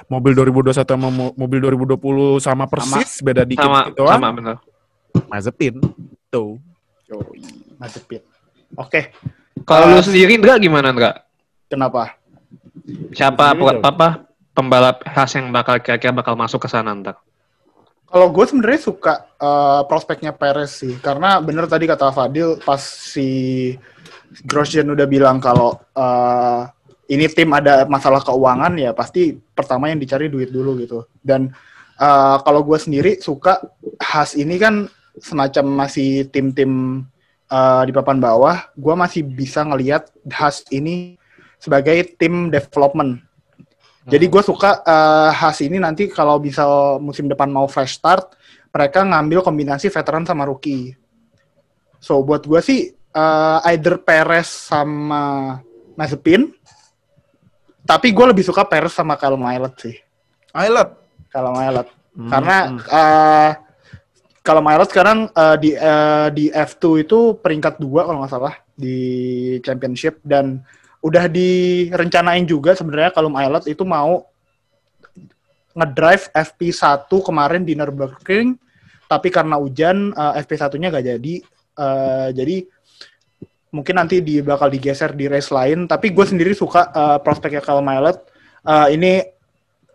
mobil 0.04 0.34
2021 0.34 0.84
sama 0.84 1.08
mo- 1.08 1.34
mobil 1.34 1.58
2020 1.58 1.96
sama 2.38 2.66
persis 2.66 3.18
beda 3.20 3.42
dikit 3.42 3.62
Sama, 3.62 3.88
gitu 3.88 4.04
sama 4.04 4.28
benar. 4.30 4.56
Mazepin. 5.26 5.74
Tuh. 6.28 6.56
Yoi, 7.06 7.40
Mazepin. 7.76 8.22
Oke, 8.74 9.12
Kalau 9.62 9.84
Ah. 9.86 9.92
lu 9.92 10.02
sendiri 10.02 10.34
enggak 10.34 10.58
gimana 10.58 10.90
enggak? 10.90 11.14
kenapa? 11.66 12.16
Siapa 13.12 13.52
Sendiri 13.52 13.78
dong. 13.78 13.84
apa 13.84 14.08
pembalap 14.50 15.04
khas 15.04 15.32
yang 15.32 15.48
bakal 15.48 15.78
kira-kira 15.78 16.10
bakal 16.10 16.34
masuk 16.34 16.60
ke 16.60 16.68
sana 16.68 16.92
ntar? 16.92 17.16
Kalau 18.04 18.28
gue 18.28 18.44
sebenarnya 18.44 18.80
suka 18.82 19.14
eh, 19.34 19.82
prospeknya 19.86 20.32
Perez 20.32 20.72
sih, 20.74 20.96
karena 20.98 21.38
bener 21.38 21.64
tadi 21.64 21.84
kata 21.84 22.10
Fadil 22.10 22.58
pas 22.58 22.80
si 22.80 23.72
Grosjean 24.42 24.88
udah 24.88 25.04
bilang 25.04 25.36
kalau 25.38 25.76
eh, 25.92 26.60
ini 27.10 27.26
tim 27.30 27.50
ada 27.50 27.86
masalah 27.86 28.22
keuangan 28.22 28.78
ya 28.78 28.94
pasti 28.94 29.34
pertama 29.34 29.90
yang 29.90 29.98
dicari 29.98 30.30
duit 30.30 30.54
dulu 30.54 30.78
gitu. 30.78 31.06
Dan 31.18 31.50
uh, 31.98 32.36
kalau 32.42 32.62
gue 32.62 32.78
sendiri 32.78 33.18
suka 33.18 33.58
Has 33.98 34.38
ini 34.38 34.58
kan 34.58 34.86
semacam 35.18 35.86
masih 35.86 36.30
tim-tim 36.30 37.04
uh, 37.50 37.82
di 37.84 37.92
papan 37.92 38.22
bawah, 38.22 38.70
gue 38.78 38.94
masih 38.94 39.26
bisa 39.26 39.66
ngelihat 39.66 40.08
Has 40.30 40.64
ini 40.70 41.18
sebagai 41.60 42.16
tim 42.18 42.48
development. 42.48 43.22
Jadi 44.02 44.26
gue 44.26 44.42
suka 44.42 44.82
uh, 44.82 45.30
Has 45.30 45.62
ini 45.62 45.78
nanti 45.78 46.10
kalau 46.10 46.42
bisa 46.42 46.98
musim 46.98 47.30
depan 47.30 47.46
mau 47.50 47.70
fresh 47.70 48.02
start, 48.02 48.34
mereka 48.74 49.06
ngambil 49.06 49.46
kombinasi 49.46 49.92
veteran 49.92 50.26
sama 50.26 50.42
rookie. 50.42 50.98
So 52.02 52.18
buat 52.26 52.42
gue 52.42 52.58
sih 52.58 52.90
uh, 53.14 53.62
either 53.70 54.02
Perez 54.02 54.50
sama 54.50 55.54
Mazepin, 55.94 56.50
tapi 57.82 58.14
gue 58.14 58.26
lebih 58.30 58.44
suka 58.46 58.62
Perez 58.62 58.94
sama 58.94 59.18
Kyle 59.18 59.38
Milet 59.38 59.74
sih. 59.78 59.96
Islet. 60.54 60.88
Kalau 61.32 61.56
Milet. 61.56 61.88
Hmm, 62.12 62.28
Karena 62.28 62.56
hmm. 62.68 62.78
uh, 62.92 63.50
kalau 64.42 64.60
Miles 64.60 64.90
sekarang 64.90 65.30
uh, 65.32 65.56
di 65.56 65.72
uh, 65.78 66.28
di 66.34 66.50
F2 66.50 67.06
itu 67.06 67.18
peringkat 67.38 67.78
dua 67.78 68.04
kalau 68.04 68.22
nggak 68.22 68.32
salah 68.34 68.54
di 68.74 68.98
championship 69.62 70.18
dan 70.26 70.60
udah 71.02 71.30
direncanain 71.30 72.42
juga 72.46 72.74
sebenarnya 72.74 73.14
kalau 73.14 73.30
Miles 73.30 73.66
itu 73.70 73.86
mau 73.86 74.26
ngedrive 75.72 76.28
FP1 76.34 77.08
kemarin 77.08 77.62
di 77.62 77.78
Nürburgring 77.78 78.58
tapi 79.06 79.30
karena 79.30 79.56
hujan 79.56 80.10
uh, 80.14 80.34
FP1-nya 80.42 80.88
nggak 80.90 81.06
jadi 81.16 81.34
uh, 81.78 82.28
jadi 82.34 82.66
mungkin 83.72 83.96
nanti 83.96 84.20
di 84.20 84.44
bakal 84.44 84.68
digeser 84.68 85.16
di 85.16 85.26
race 85.26 85.48
lain 85.48 85.88
tapi 85.88 86.12
gue 86.12 86.24
sendiri 86.28 86.52
suka 86.52 86.92
uh, 86.92 87.18
prospeknya 87.24 87.64
kalau 87.64 87.80
Miles 87.80 88.20
uh, 88.68 88.86
ini 88.92 89.24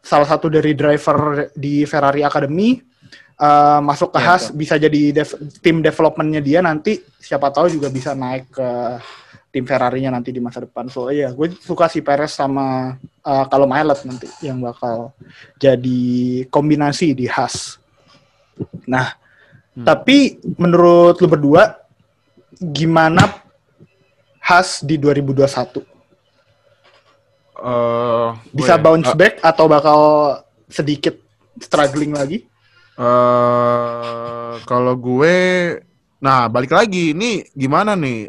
salah 0.01 0.25
satu 0.25 0.49
dari 0.49 0.73
driver 0.73 1.51
di 1.53 1.85
Ferrari 1.85 2.25
Academy 2.25 2.81
uh, 3.37 3.79
masuk 3.79 4.09
ke 4.11 4.19
Iya, 4.19 4.25
Haas 4.33 4.43
bisa 4.49 4.75
jadi 4.81 5.13
dev- 5.13 5.37
tim 5.61 5.85
developmentnya 5.85 6.41
dia 6.41 6.59
nanti 6.65 6.97
siapa 7.21 7.53
tahu 7.53 7.69
juga 7.69 7.93
bisa 7.93 8.17
naik 8.17 8.49
ke 8.49 8.69
tim 9.53 9.63
Ferrari-nya 9.63 10.11
nanti 10.11 10.35
di 10.35 10.43
masa 10.43 10.65
depan. 10.65 10.91
So 10.91 11.07
iya, 11.07 11.31
gue 11.31 11.55
suka 11.55 11.87
si 11.87 12.03
Perez 12.03 12.35
sama 12.35 12.97
uh, 13.23 13.45
kalau 13.47 13.63
Milet 13.69 14.03
nanti 14.03 14.27
yang 14.43 14.59
bakal 14.59 15.15
jadi 15.55 16.01
kombinasi 16.49 17.13
di 17.13 17.29
Haas. 17.29 17.77
Nah, 18.89 19.13
Hmm. 19.77 19.85
tapi 19.85 20.41
menurut 20.57 21.21
lu 21.21 21.29
berdua 21.29 21.77
gimana 22.57 23.45
Haas 24.47 24.79
di 24.79 24.95
2021? 24.95 25.83
Eh, 27.57 28.27
Bisa 28.53 28.77
gue- 28.77 28.83
bounce 28.83 29.11
eh, 29.11 29.17
back 29.17 29.33
atau 29.41 29.65
bakal 29.67 29.99
sedikit 30.67 31.19
struggling 31.59 32.13
lagi? 32.13 32.47
eh, 32.97 34.51
kalau 34.63 34.95
gue, 34.95 35.37
nah 36.17 36.47
balik 36.47 36.71
lagi, 36.71 37.11
ini 37.11 37.45
gimana 37.51 37.93
nih? 37.93 38.25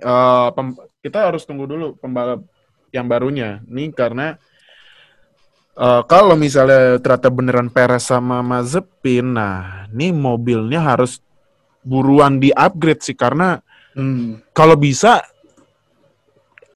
Pem- 0.52 0.76
kita 0.98 1.24
harus 1.24 1.46
tunggu 1.46 1.64
dulu 1.64 1.94
pembalap 1.94 2.42
yang 2.90 3.06
barunya. 3.06 3.62
Nih 3.64 3.92
karena 3.92 4.36
eh, 5.72 6.02
kalau 6.04 6.34
misalnya 6.34 6.98
ternyata 6.98 7.30
beneran 7.30 7.70
Perez 7.70 8.02
sama 8.02 8.42
Mazepin, 8.42 9.38
nah 9.38 9.86
ini 9.88 10.10
mobilnya 10.10 10.82
harus 10.82 11.22
buruan 11.80 12.36
di 12.36 12.50
upgrade 12.50 13.00
sih 13.00 13.14
karena 13.14 13.62
Hmm. 13.94 14.42
kalau 14.52 14.74
bisa 14.74 15.22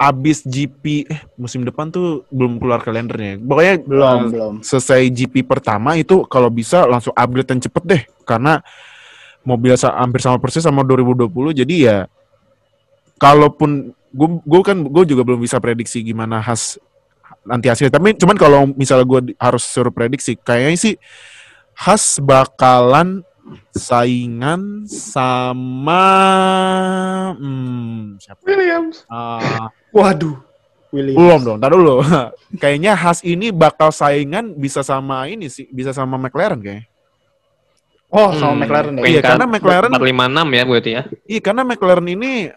abis 0.03 0.43
GP 0.43 1.07
eh 1.07 1.21
musim 1.39 1.63
depan 1.63 1.87
tuh 1.87 2.27
belum 2.27 2.59
keluar 2.59 2.83
kalendernya. 2.83 3.39
Pokoknya 3.39 3.75
Belum, 3.79 4.19
eh, 4.19 4.31
belum. 4.35 4.55
selesai 4.59 5.07
GP 5.07 5.47
pertama 5.47 5.95
itu 5.95 6.27
kalau 6.27 6.51
bisa 6.51 6.83
langsung 6.85 7.15
upgrade 7.15 7.47
dan 7.47 7.63
cepet 7.63 7.83
deh 7.87 8.03
karena 8.27 8.59
mobil 9.43 9.79
sa- 9.79 9.95
hampir 9.95 10.19
sama 10.19 10.39
persis 10.39 10.63
sama 10.63 10.83
2020 10.83 11.31
jadi 11.55 11.75
ya 11.79 11.99
kalaupun 13.19 13.91
gue 14.13 14.29
gue 14.43 14.61
kan 14.61 14.77
gue 14.77 15.05
juga 15.07 15.23
belum 15.23 15.41
bisa 15.41 15.57
prediksi 15.59 16.03
gimana 16.03 16.43
khas 16.43 16.77
nanti 17.43 17.67
hasilnya 17.67 17.95
tapi 17.95 18.15
cuman 18.15 18.37
kalau 18.37 18.61
misalnya 18.71 19.03
gue 19.03 19.21
harus 19.35 19.63
suruh 19.65 19.91
prediksi 19.91 20.37
kayaknya 20.37 20.79
sih 20.79 20.95
khas 21.73 22.19
bakalan 22.19 23.23
saingan 23.75 24.87
sama 24.87 26.05
hmm, 27.37 28.19
siapa 28.23 28.43
Williams. 28.47 29.05
Ah, 29.11 29.69
Waduh. 29.91 30.39
Williams. 30.93 31.17
belum 31.17 31.41
dong, 31.41 31.59
tar 31.59 31.73
dulu. 31.73 32.05
Kayaknya 32.63 32.93
Haas 32.93 33.25
ini 33.25 33.49
bakal 33.49 33.89
saingan 33.91 34.53
bisa 34.55 34.85
sama 34.85 35.25
ini 35.25 35.49
sih, 35.49 35.65
bisa 35.73 35.91
sama 35.97 36.21
McLaren 36.21 36.61
kayaknya. 36.61 36.85
Oh, 38.13 38.29
sama 38.37 38.61
McLaren 38.61 39.01
ya. 39.01 39.09
Iya, 39.09 39.21
karena 39.25 39.49
McLaren- 39.49 39.89
456 39.97 40.53
ya 40.53 40.63
berarti 40.69 40.91
ya. 40.93 41.03
Iya, 41.25 41.41
karena 41.41 41.63
McLaren 41.65 42.07
ini 42.13 42.53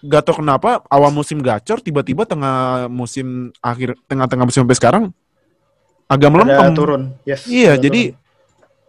gak 0.00 0.24
tau 0.24 0.40
kenapa 0.40 0.80
awal 0.88 1.12
musim 1.12 1.36
gacor, 1.44 1.84
tiba-tiba 1.84 2.24
tengah 2.24 2.88
musim 2.88 3.52
akhir, 3.60 3.92
tengah-tengah 4.08 4.48
musim 4.48 4.64
sampai 4.64 4.78
sekarang 4.80 5.04
agak 6.08 6.32
Ada 6.32 6.32
melempem. 6.32 6.72
turun. 6.72 7.02
Yes. 7.28 7.44
Iya, 7.44 7.76
ada 7.76 7.84
jadi 7.84 8.02
turun. 8.16 8.25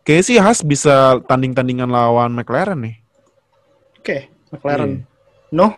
Kayak 0.08 0.24
sih 0.24 0.40
Haas 0.40 0.64
bisa 0.64 1.20
tanding-tandingan 1.28 1.92
lawan 1.92 2.32
McLaren 2.32 2.80
nih. 2.80 2.96
oke, 4.00 4.18
McLaren. 4.56 5.04
Iya. 5.04 5.52
No? 5.52 5.76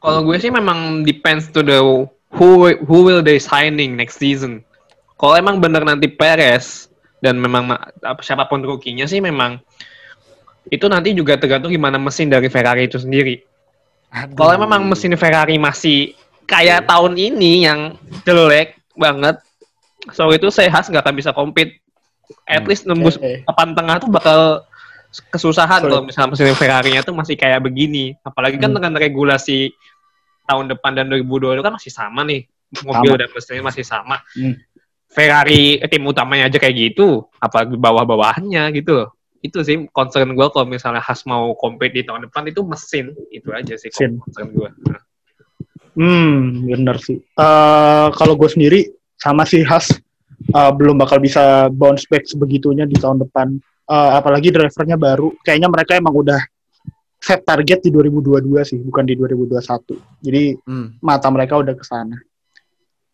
Kalau 0.00 0.24
gue 0.24 0.40
sih 0.40 0.48
memang 0.48 1.04
depends 1.04 1.52
to 1.52 1.60
the 1.60 1.76
who 2.32 2.48
who 2.88 2.98
will 3.04 3.20
they 3.20 3.36
signing 3.36 4.00
next 4.00 4.16
season. 4.16 4.64
Kalau 5.20 5.36
emang 5.36 5.60
bener 5.60 5.84
nanti 5.84 6.08
Perez 6.08 6.88
dan 7.20 7.36
memang 7.36 7.68
ma- 7.68 7.92
apa- 8.00 8.24
siapa 8.24 8.48
pun 8.48 8.64
rookie-nya 8.64 9.04
sih 9.04 9.20
memang 9.20 9.60
itu 10.72 10.88
nanti 10.88 11.12
juga 11.12 11.36
tergantung 11.36 11.68
gimana 11.68 12.00
mesin 12.00 12.32
dari 12.32 12.48
Ferrari 12.48 12.88
itu 12.88 12.96
sendiri. 12.96 13.44
Kalau 14.10 14.56
memang 14.56 14.88
mesin 14.88 15.12
Ferrari 15.20 15.60
masih 15.60 16.16
kayak 16.48 16.88
tahun 16.88 17.14
ini 17.20 17.68
yang 17.68 17.94
jelek 18.24 18.80
banget, 18.96 19.38
so 20.16 20.32
itu 20.32 20.48
saya 20.48 20.72
khas 20.72 20.88
nggak 20.88 21.04
akan 21.04 21.14
bisa 21.14 21.30
compete. 21.36 21.78
At 22.46 22.64
least 22.66 22.86
nembus 22.86 23.16
Oke. 23.16 23.42
papan 23.44 23.74
tengah 23.74 23.96
tuh 23.98 24.10
bakal 24.10 24.40
kesusahan 25.30 25.82
kalau 25.82 26.06
misalnya 26.06 26.34
mesin 26.34 26.54
Ferrari-nya 26.54 27.02
tuh 27.02 27.14
masih 27.14 27.34
kayak 27.34 27.62
begini. 27.62 28.14
Apalagi 28.22 28.56
kan 28.56 28.70
Hmm. 28.70 28.78
dengan 28.78 28.92
regulasi 28.96 29.74
tahun 30.46 30.70
depan 30.70 30.94
dan 30.94 31.06
2020 31.08 31.62
kan 31.62 31.74
masih 31.74 31.90
sama 31.90 32.22
nih. 32.22 32.46
Mobil 32.86 33.10
Sama. 33.10 33.18
dan 33.18 33.28
mesinnya 33.34 33.64
masih 33.66 33.82
sama. 33.82 34.16
Hmm. 34.30 34.54
Ferrari 35.10 35.82
eh, 35.82 35.90
tim 35.90 36.06
utamanya 36.06 36.46
aja 36.46 36.62
kayak 36.62 36.94
gitu, 36.94 37.26
apalagi 37.42 37.74
bawah-bawahannya 37.74 38.70
gitu 38.72 38.94
loh. 38.94 39.08
Itu 39.42 39.66
sih 39.66 39.90
concern 39.90 40.38
gue 40.38 40.46
kalau 40.54 40.70
misalnya 40.70 41.02
Haas 41.02 41.26
mau 41.26 41.50
compete 41.58 41.98
di 41.98 42.06
tahun 42.06 42.30
depan 42.30 42.46
itu 42.46 42.62
mesin. 42.62 43.10
Itu 43.26 43.50
aja 43.50 43.74
sih 43.74 43.90
Mesin. 43.90 44.22
concern 44.22 44.54
gue. 44.54 44.68
Hmm, 45.98 46.62
bener 46.64 46.96
sih. 47.02 47.18
Eh 47.18 48.08
kalau 48.14 48.38
gue 48.38 48.46
sendiri 48.46 48.80
sama 49.18 49.42
si 49.42 49.66
Has 49.66 49.90
eh, 50.48 50.72
belum 50.72 50.96
bakal 50.96 51.20
bisa 51.20 51.68
bounce 51.68 52.08
back 52.08 52.24
sebegitunya 52.24 52.88
di 52.88 52.96
tahun 52.96 53.20
depan. 53.20 53.60
Eh, 53.90 54.10
apalagi 54.16 54.48
drivernya 54.48 54.96
baru. 54.96 55.34
Kayaknya 55.42 55.68
mereka 55.68 55.92
emang 55.98 56.14
udah 56.14 56.40
set 57.20 57.44
target 57.44 57.84
di 57.84 57.90
2022 57.92 58.64
sih, 58.64 58.80
bukan 58.80 59.04
di 59.04 59.12
2021. 59.12 59.98
Jadi 60.24 60.56
Hmm. 60.64 60.96
mata 61.04 61.28
mereka 61.28 61.60
udah 61.60 61.74
ke 61.76 61.84
sana. 61.84 62.16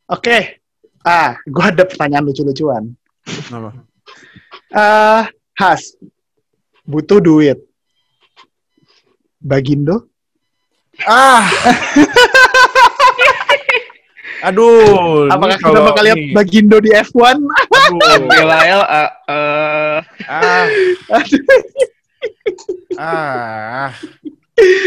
Oke. 0.07 0.63
Ah, 1.03 1.35
gue 1.43 1.65
ada 1.65 1.83
pertanyaan 1.87 2.23
lucu-lucuan. 2.27 2.95
Kenapa? 3.27 3.75
Eh, 4.71 5.23
Has, 5.57 5.95
butuh 6.85 7.19
duit. 7.19 7.59
Bagindo? 9.41 10.07
Ah. 11.03 11.43
Aduh. 14.47 15.27
Apakah 15.27 15.57
kita 15.57 15.81
bakal 15.81 16.03
lihat 16.05 16.17
nih, 16.17 16.31
Bagindo 16.33 16.79
di 16.79 16.91
F1? 16.93 17.37
aduh. 17.37 18.23
Bilael, 18.25 18.81
uh, 18.81 19.11
uh, 19.33 19.99
Ah. 20.29 20.67
ah. 22.97 23.91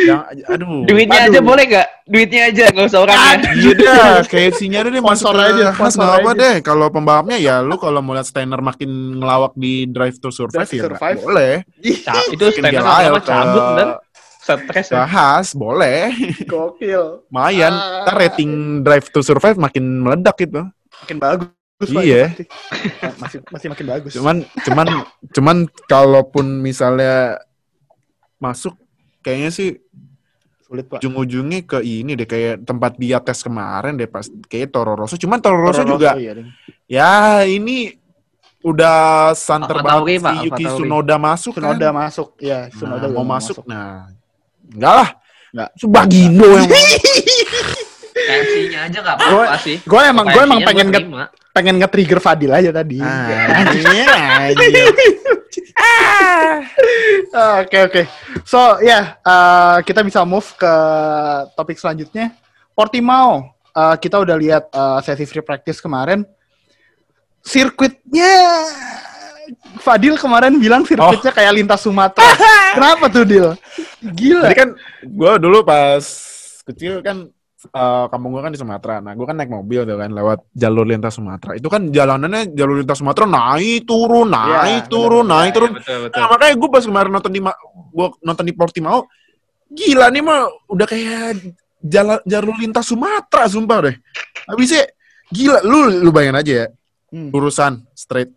Yang, 0.02 0.22
aduh. 0.50 0.82
duitnya 0.82 1.20
Aduh. 1.22 1.30
aja 1.30 1.40
boleh 1.46 1.64
nggak? 1.64 1.88
Duitnya 2.04 2.42
aja, 2.50 2.64
nggak 2.74 2.86
usah 2.90 3.00
orangnya. 3.00 3.38
Iya 3.54 3.72
dah, 3.78 4.16
kayak 4.26 4.58
sinya 4.58 4.82
deh 4.82 4.98
masuk 4.98 5.30
ke 5.30 5.46
aja, 5.46 5.66
sponsor 5.72 6.02
nggak 6.02 6.18
apa 6.18 6.26
aja. 6.26 6.42
deh. 6.42 6.56
Kalau 6.66 6.88
pembalapnya 6.90 7.38
ya 7.38 7.56
lu 7.62 7.78
kalau 7.78 8.02
mau 8.02 8.18
lihat 8.18 8.26
Steiner 8.26 8.58
makin 8.60 8.90
ngelawak 9.16 9.54
di 9.54 9.86
Drive 9.86 10.18
to 10.18 10.34
Survive 10.34 10.66
Drive 10.66 10.72
to 10.72 10.76
ya 10.76 10.84
Survive. 10.90 11.18
boleh. 11.22 11.54
Ca- 12.02 12.28
itu 12.34 12.46
standar 12.50 12.72
dia 12.74 12.82
layak 12.82 12.98
sama 13.06 13.22
cabut 13.22 13.64
dan 13.78 13.88
stres 14.58 14.88
ya. 14.90 15.06
Haas 15.06 15.54
boleh. 15.54 16.10
Gokil. 16.50 17.28
Lumayan. 17.30 17.74
Ah. 17.76 18.08
Ntar 18.08 18.16
rating 18.18 18.82
Drive 18.82 19.14
to 19.14 19.22
Survive 19.22 19.62
makin 19.62 20.02
meledak 20.02 20.40
gitu. 20.42 20.66
Makin 21.06 21.18
bagus. 21.22 21.88
Iya. 21.88 22.36
masih 23.22 23.40
masih 23.54 23.68
makin 23.72 23.86
bagus. 23.88 24.12
Cuman 24.18 24.44
cuman 24.66 24.88
cuman 25.32 25.58
kalaupun 25.88 26.60
misalnya 26.60 27.40
masuk 28.40 28.76
kayaknya 29.24 29.52
sih 29.52 29.70
sulit 30.64 30.86
pak. 30.86 31.00
ujung-ujungnya 31.00 31.66
ke 31.66 31.80
ini 31.82 32.20
deh 32.20 32.28
kayak 32.28 32.68
tempat 32.68 33.00
dia 33.00 33.18
tes 33.24 33.40
kemarin 33.42 33.96
deh 33.96 34.12
pas 34.12 34.28
kayak 34.52 34.76
Toro 34.76 34.96
Rosso. 34.96 35.16
Cuman 35.16 35.40
Toro 35.40 35.60
Rosso 35.60 35.88
Toro 35.88 35.96
juga 35.96 36.20
iya, 36.20 36.36
ya 36.88 37.12
ini 37.48 37.96
udah 38.60 39.32
santer 39.40 39.80
banget 39.80 40.20
Yuki 40.52 40.64
Tauri. 40.68 40.84
Tsunoda 40.84 41.16
masuk 41.16 41.54
kan. 41.56 41.64
Sunoda 41.64 41.90
masuk, 41.96 42.30
ya 42.44 42.68
Nah, 42.68 42.76
Sunoda 42.76 43.08
mau 43.08 43.24
udah 43.24 43.28
masuk, 43.40 43.56
nah 43.64 44.12
enggak 44.72 44.94
lah. 44.94 45.10
Enggak. 45.50 45.70
Sebagindo 45.76 46.46
yang 46.46 46.70
KFC-nya 48.20 48.80
aja 48.86 49.00
nggak 49.02 49.18
Gua- 49.18 49.48
apa-apa 49.48 49.58
sih. 49.64 49.78
Gue 49.82 50.02
emang 50.06 50.26
gue 50.28 50.42
emang 50.44 50.60
pengen 50.62 50.88
nge 50.92 51.02
pengen 51.50 51.76
nge-trigger 51.82 52.20
Fadil 52.22 52.52
aja 52.54 52.70
tadi. 52.70 53.02
Ah, 53.02 53.66
anjir. 53.66 54.06
Oke 57.60 57.78
oke. 57.82 58.02
So 58.44 58.60
ya 58.84 59.18
eh, 59.18 59.78
kita 59.86 60.04
bisa 60.04 60.24
move 60.28 60.46
ke 60.56 60.74
topik 61.56 61.80
selanjutnya. 61.80 62.36
Portimao. 62.76 63.56
Eh, 63.70 63.96
kita 64.02 64.20
udah 64.20 64.36
lihat 64.36 64.64
eh, 64.70 65.00
sesi 65.06 65.26
free 65.26 65.46
practice 65.46 65.80
kemarin. 65.80 66.26
Sirkuitnya 67.40 68.36
Fadil 69.78 70.16
kemarin 70.16 70.58
bilang 70.58 70.84
sirkuitnya 70.84 71.32
kayak 71.32 71.54
lintas 71.54 71.82
Sumatera. 71.82 72.26
Kenapa 72.76 73.06
tuh 73.08 73.24
Dil? 73.24 73.48
Gila. 74.00 74.46
Jadi 74.46 74.56
kan 74.56 74.70
gue 75.02 75.32
dulu 75.38 75.58
pas 75.62 76.04
kecil 76.64 77.02
kan 77.02 77.26
eh, 77.60 78.06
kampung 78.08 78.32
gue 78.32 78.42
kan 78.42 78.52
di 78.52 78.58
Sumatera. 78.58 79.00
Nah 79.00 79.14
gue 79.14 79.24
kan 79.24 79.34
naik 79.34 79.50
mobil 79.50 79.84
tuh 79.84 79.96
kan 79.96 80.10
lewat 80.10 80.40
jalur 80.52 80.86
lintas 80.86 81.14
Sumatera. 81.14 81.58
Itu 81.58 81.68
kan 81.68 81.90
jalanannya 81.90 82.54
jalur 82.54 82.78
lintas 82.78 82.98
Sumatera 82.98 83.26
naik 83.26 83.84
turun 83.84 84.30
naik 84.30 84.86
Iya, 84.86 84.88
turun 84.88 85.26
bener-bener. 85.26 85.34
naik 85.34 85.52
turun. 85.52 85.72
Betul, 85.76 85.98
betul. 86.06 86.18
Nah, 86.18 86.28
makanya 86.30 86.54
gue 86.56 86.70
pas 86.70 86.84
kemarin 86.84 87.12
nonton 87.12 87.32
di 87.32 87.42
gua 87.90 88.08
nonton 88.22 88.46
di 88.46 88.54
Portimao, 88.54 89.00
gila 89.68 90.08
nih 90.08 90.22
mah 90.22 90.42
udah 90.68 90.86
kayak 90.86 91.42
jalan 91.80 92.20
jalur 92.24 92.56
lintas 92.56 92.86
Sumatera 92.86 93.44
sumpah 93.46 93.78
deh. 93.86 93.96
Habisnya 94.46 94.86
gila 95.30 95.62
lu 95.62 96.06
lu 96.06 96.10
bayangin 96.10 96.38
aja 96.38 96.54
ya, 96.54 96.68
Hmm. 97.10 97.34
urusan 97.34 97.90
straight. 97.92 98.30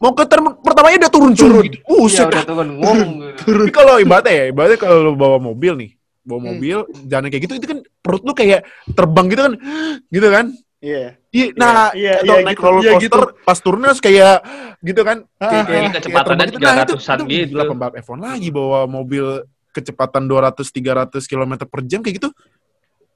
Mau 0.00 0.16
ke 0.16 0.24
term 0.24 0.56
pertamanya 0.58 1.06
udah 1.06 1.12
turun 1.12 1.32
turun. 1.36 1.64
Gitu. 1.68 1.76
Iya, 1.78 1.92
Buset. 1.92 2.26
udah 2.26 2.44
turun 2.48 2.68
ngomong 2.80 3.10
gitu. 3.20 3.40
Tapi 3.60 3.70
kalau 3.70 3.94
ibaratnya 4.00 4.32
ya, 4.32 4.44
ibaratnya 4.48 4.78
kalau 4.80 4.96
lu 5.04 5.12
bawa 5.12 5.36
mobil 5.36 5.72
nih, 5.76 5.90
bawa 6.24 6.38
Hmm. 6.40 6.48
mobil 6.56 6.76
jalan 7.04 7.28
kayak 7.28 7.42
gitu 7.44 7.54
itu 7.60 7.66
kan 7.68 7.78
perut 8.00 8.22
lu 8.24 8.32
kayak 8.32 8.64
terbang 8.96 9.26
gitu 9.28 9.42
kan. 9.44 9.54
Gitu 10.16 10.28
kan? 10.32 10.46
Iya. 10.80 11.20
Iya, 11.30 11.46
nah, 11.54 11.92
iya, 11.92 12.24
atau 12.24 12.40
iya 12.40 12.42
naik 12.42 12.56
gitu, 12.56 12.64
roller 12.64 12.80
iya 12.82 12.92
coaster 12.96 13.22
pas 13.44 13.58
turunnya 13.60 13.88
harus 13.92 14.00
kayak 14.00 14.34
gitu 14.80 15.00
kan. 15.04 15.28
Ah, 15.36 15.62
Kayak, 15.62 15.68
ah. 15.68 15.92
Kecepatannya 16.00 16.44
kayak 16.48 16.56
gitu. 16.56 16.94
300-an 16.96 17.18
itu, 17.20 17.28
gitu. 17.28 17.36
Itu 17.44 17.50
gila 17.52 17.64
pembalap 17.68 17.94
F1 18.00 18.18
lagi 18.18 18.48
bawa 18.48 18.80
mobil 18.88 19.24
kecepatan 19.70 20.24
200 20.24 20.64
300 20.64 21.20
km 21.22 21.52
per 21.68 21.80
jam 21.84 22.00
kayak 22.00 22.16
gitu. 22.18 22.28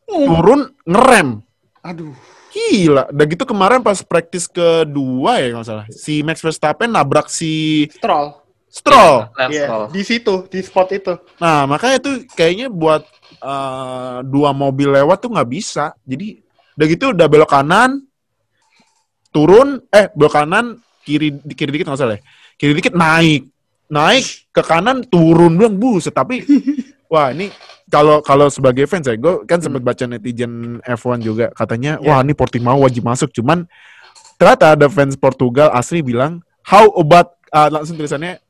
Turun 0.05 0.61
ngerem. 0.85 1.41
Aduh. 1.81 2.13
Gila. 2.55 3.11
Udah 3.11 3.27
gitu 3.27 3.43
kemarin 3.43 3.83
pas 3.83 3.99
practice 4.07 4.47
kedua 4.47 5.43
ya 5.43 5.51
kalau 5.51 5.61
nggak 5.61 5.69
salah. 5.69 5.87
Si 5.91 6.23
Max 6.23 6.39
Verstappen 6.39 6.87
nabrak 6.87 7.27
si 7.27 7.85
Stroll. 7.91 8.31
Stroll. 8.71 9.27
Lance 9.35 9.51
Iya. 9.51 9.67
Stroll. 9.67 9.85
Di 9.91 10.03
situ, 10.07 10.35
di 10.47 10.59
spot 10.63 10.89
itu. 10.95 11.15
Nah, 11.43 11.67
makanya 11.67 11.99
tuh 11.99 12.23
kayaknya 12.35 12.71
buat 12.71 13.03
eh, 13.43 14.19
dua 14.23 14.55
mobil 14.55 14.95
lewat 14.95 15.27
tuh 15.27 15.31
nggak 15.35 15.51
bisa. 15.51 15.95
Jadi 16.07 16.39
udah 16.79 16.87
gitu 16.87 17.05
udah 17.15 17.27
belok 17.27 17.51
kanan, 17.51 18.03
turun, 19.35 19.83
eh 19.91 20.11
belok 20.15 20.35
kanan, 20.39 20.79
kiri 21.03 21.35
kiri 21.55 21.71
dikit 21.75 21.87
nggak 21.91 21.99
salah 21.99 22.19
ya. 22.19 22.23
Kiri 22.55 22.75
dikit 22.75 22.95
naik, 22.95 23.51
naik 23.91 24.27
ke 24.55 24.63
kanan 24.63 25.03
turun 25.07 25.55
bilang 25.59 25.75
buset. 25.79 26.15
Tapi 26.15 26.43
wah 27.13 27.31
ini 27.35 27.51
kalau 27.95 28.19
kalau 28.21 28.47
sebagai 28.49 28.85
fans 28.85 29.07
ya, 29.07 29.15
gue 29.15 29.47
kan 29.47 29.59
sempat 29.59 29.81
baca 29.81 30.03
netizen 30.05 30.53
F1 30.83 31.23
juga 31.23 31.47
katanya, 31.53 31.97
Iya. 31.97 32.07
wah 32.09 32.19
ini 32.21 32.33
Portimao 32.33 32.79
wajib 32.81 33.03
masuk. 33.03 33.31
Cuman 33.31 33.71
ternyata 34.35 34.75
ada 34.75 34.87
fans 34.89 35.15
Portugal 35.15 35.71
asli 35.71 36.03
bilang, 36.03 36.43
how 36.63 36.91
about 36.93 37.39
ah, 37.49 37.71
langsung 37.71 37.95
tulisannya 37.95 38.43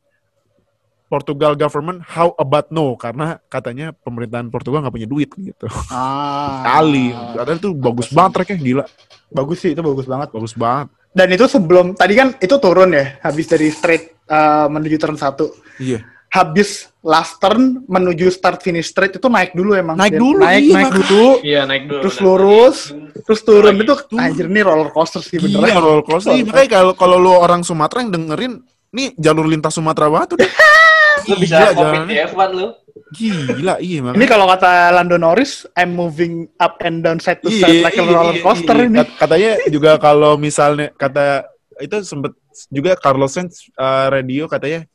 Portugal 1.04 1.54
government 1.54 2.02
how 2.02 2.32
about 2.34 2.66
no 2.68 2.96
karena 2.96 3.38
katanya 3.46 3.92
pemerintahan 3.94 4.48
Portugal 4.48 4.82
nggak 4.82 4.94
punya 4.94 5.06
duit 5.06 5.30
gitu 5.30 5.68
Ah. 5.86 6.64
kali 6.66 7.12
padahal 7.12 7.54
itu 7.54 7.70
bagus 7.70 8.08
banget 8.10 8.30
tracknya 8.34 8.58
gila 8.58 8.84
Bagus 9.28 9.58
sih, 9.60 9.74
itu 9.74 9.82
bagus 9.82 10.06
banget. 10.06 10.28
bagus 10.30 10.54
banget 10.54 10.88
Dan 11.10 11.28
itu 11.28 11.46
sebelum, 11.46 11.94
tadi 11.94 12.14
kan 12.14 12.34
itu 12.36 12.54
turun 12.56 12.90
ya, 12.90 13.18
habis 13.20 13.46
dari 13.46 13.66
straight 13.68 14.14
eh, 14.24 14.66
menuju 14.66 14.96
turn 14.96 15.14
1. 15.14 15.46
iya 15.78 16.02
Habis 16.34 16.90
last 16.98 17.38
turn 17.38 17.86
menuju 17.86 18.26
start 18.26 18.58
finish 18.58 18.90
straight 18.90 19.14
itu 19.14 19.28
naik 19.28 19.54
dulu 19.54 19.70
emang. 19.72 19.94
Naik 19.94 20.18
dulu, 20.18 20.42
Naik, 20.42 20.58
iya, 20.60 20.74
naik 20.74 20.90
dulu. 20.98 21.24
Iya, 21.40 21.60
naik 21.62 21.82
dulu. 21.86 22.00
Terus 22.02 22.16
benar. 22.16 22.26
lurus, 22.26 22.76
terus 23.22 23.40
turun 23.40 23.70
Lagi 23.70 23.86
itu 23.86 23.94
anjir 24.16 24.46
nih 24.48 24.62
roller 24.62 24.90
coaster 24.90 25.22
sih 25.22 25.38
gila 25.38 25.62
beneran. 25.62 25.78
roller 25.78 26.02
coaster 26.02 26.34
Iya, 26.34 26.42
makanya 26.44 26.68
kalau 26.72 26.92
kalau 26.92 27.16
lu 27.16 27.30
orang 27.30 27.62
Sumatera 27.62 28.02
yang 28.02 28.10
dengerin 28.10 28.52
nih 28.90 29.14
jalur 29.14 29.46
lintas 29.46 29.72
Sumatera 29.72 30.10
banget 30.10 30.34
udah 30.34 30.50
bisa 31.38 31.70
Gila 31.70 32.02
di 32.04 32.16
F1 32.20 32.50
lu. 32.52 32.68
gila 33.10 33.74
iya 33.78 33.98
Ini 33.98 34.04
makanya 34.04 34.26
kalau 34.28 34.46
kata 34.48 34.70
Lando 34.90 35.14
Norris, 35.14 35.70
I'm 35.72 35.94
moving 35.94 36.50
up 36.58 36.78
and 36.80 36.98
down 37.00 37.16
side 37.16 37.38
to 37.40 37.48
side 37.48 37.78
like 37.80 37.94
a 37.94 38.02
iya, 38.02 38.10
roller 38.10 38.34
iya, 38.34 38.42
coaster 38.42 38.74
iya. 38.74 38.84
ini. 38.84 38.98
Kat- 38.98 39.14
Katanya 39.20 39.52
juga 39.70 39.90
kalau 39.96 40.34
misalnya 40.34 40.90
kata 40.92 41.46
itu 41.78 41.94
sempet 42.02 42.34
juga 42.68 42.94
Carlos 42.94 43.30
Sainz 43.30 43.70
uh, 43.74 44.10
radio 44.10 44.46
katanya 44.46 44.86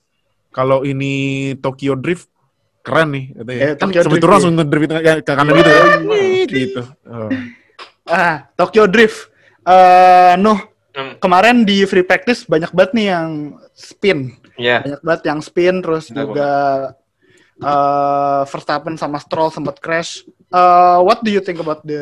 kalau 0.50 0.82
ini 0.82 1.14
Tokyo 1.58 1.94
Drift 1.94 2.28
keren 2.80 3.14
nih 3.14 3.26
katanya. 3.36 3.60
Eh, 3.62 3.74
kan 3.76 3.88
Drift, 3.90 4.10
iya. 4.18 4.30
langsung 4.30 4.54
ngedrift 4.56 4.90
ke 4.90 5.00
ke 5.22 5.34
kanan 5.36 5.54
gitu 5.54 5.70
ya. 5.70 5.84
gitu. 6.48 6.82
Oh. 7.06 7.30
Ah, 8.06 8.50
Tokyo 8.56 8.90
Drift. 8.90 9.30
Eh, 9.62 10.34
Nuh, 10.40 10.60
Hmm. 10.90 11.16
kemarin 11.22 11.64
di 11.64 11.86
free 11.86 12.02
practice 12.02 12.44
banyak 12.44 12.74
banget 12.74 12.92
nih 12.92 13.08
yang 13.14 13.30
spin. 13.72 14.34
Iya. 14.58 14.84
Banyak 14.84 15.02
banget 15.06 15.22
yang 15.30 15.40
spin, 15.40 15.76
terus 15.80 16.10
Benar 16.10 16.20
juga 16.20 16.52
eh 17.60 18.42
Verstappen 18.48 18.96
sama 18.96 19.20
Stroll 19.20 19.52
sempat 19.52 19.78
crash. 19.78 20.24
Eh, 20.50 21.00
what 21.00 21.22
do 21.22 21.30
you 21.30 21.40
think 21.40 21.60
about 21.60 21.84
the 21.84 22.02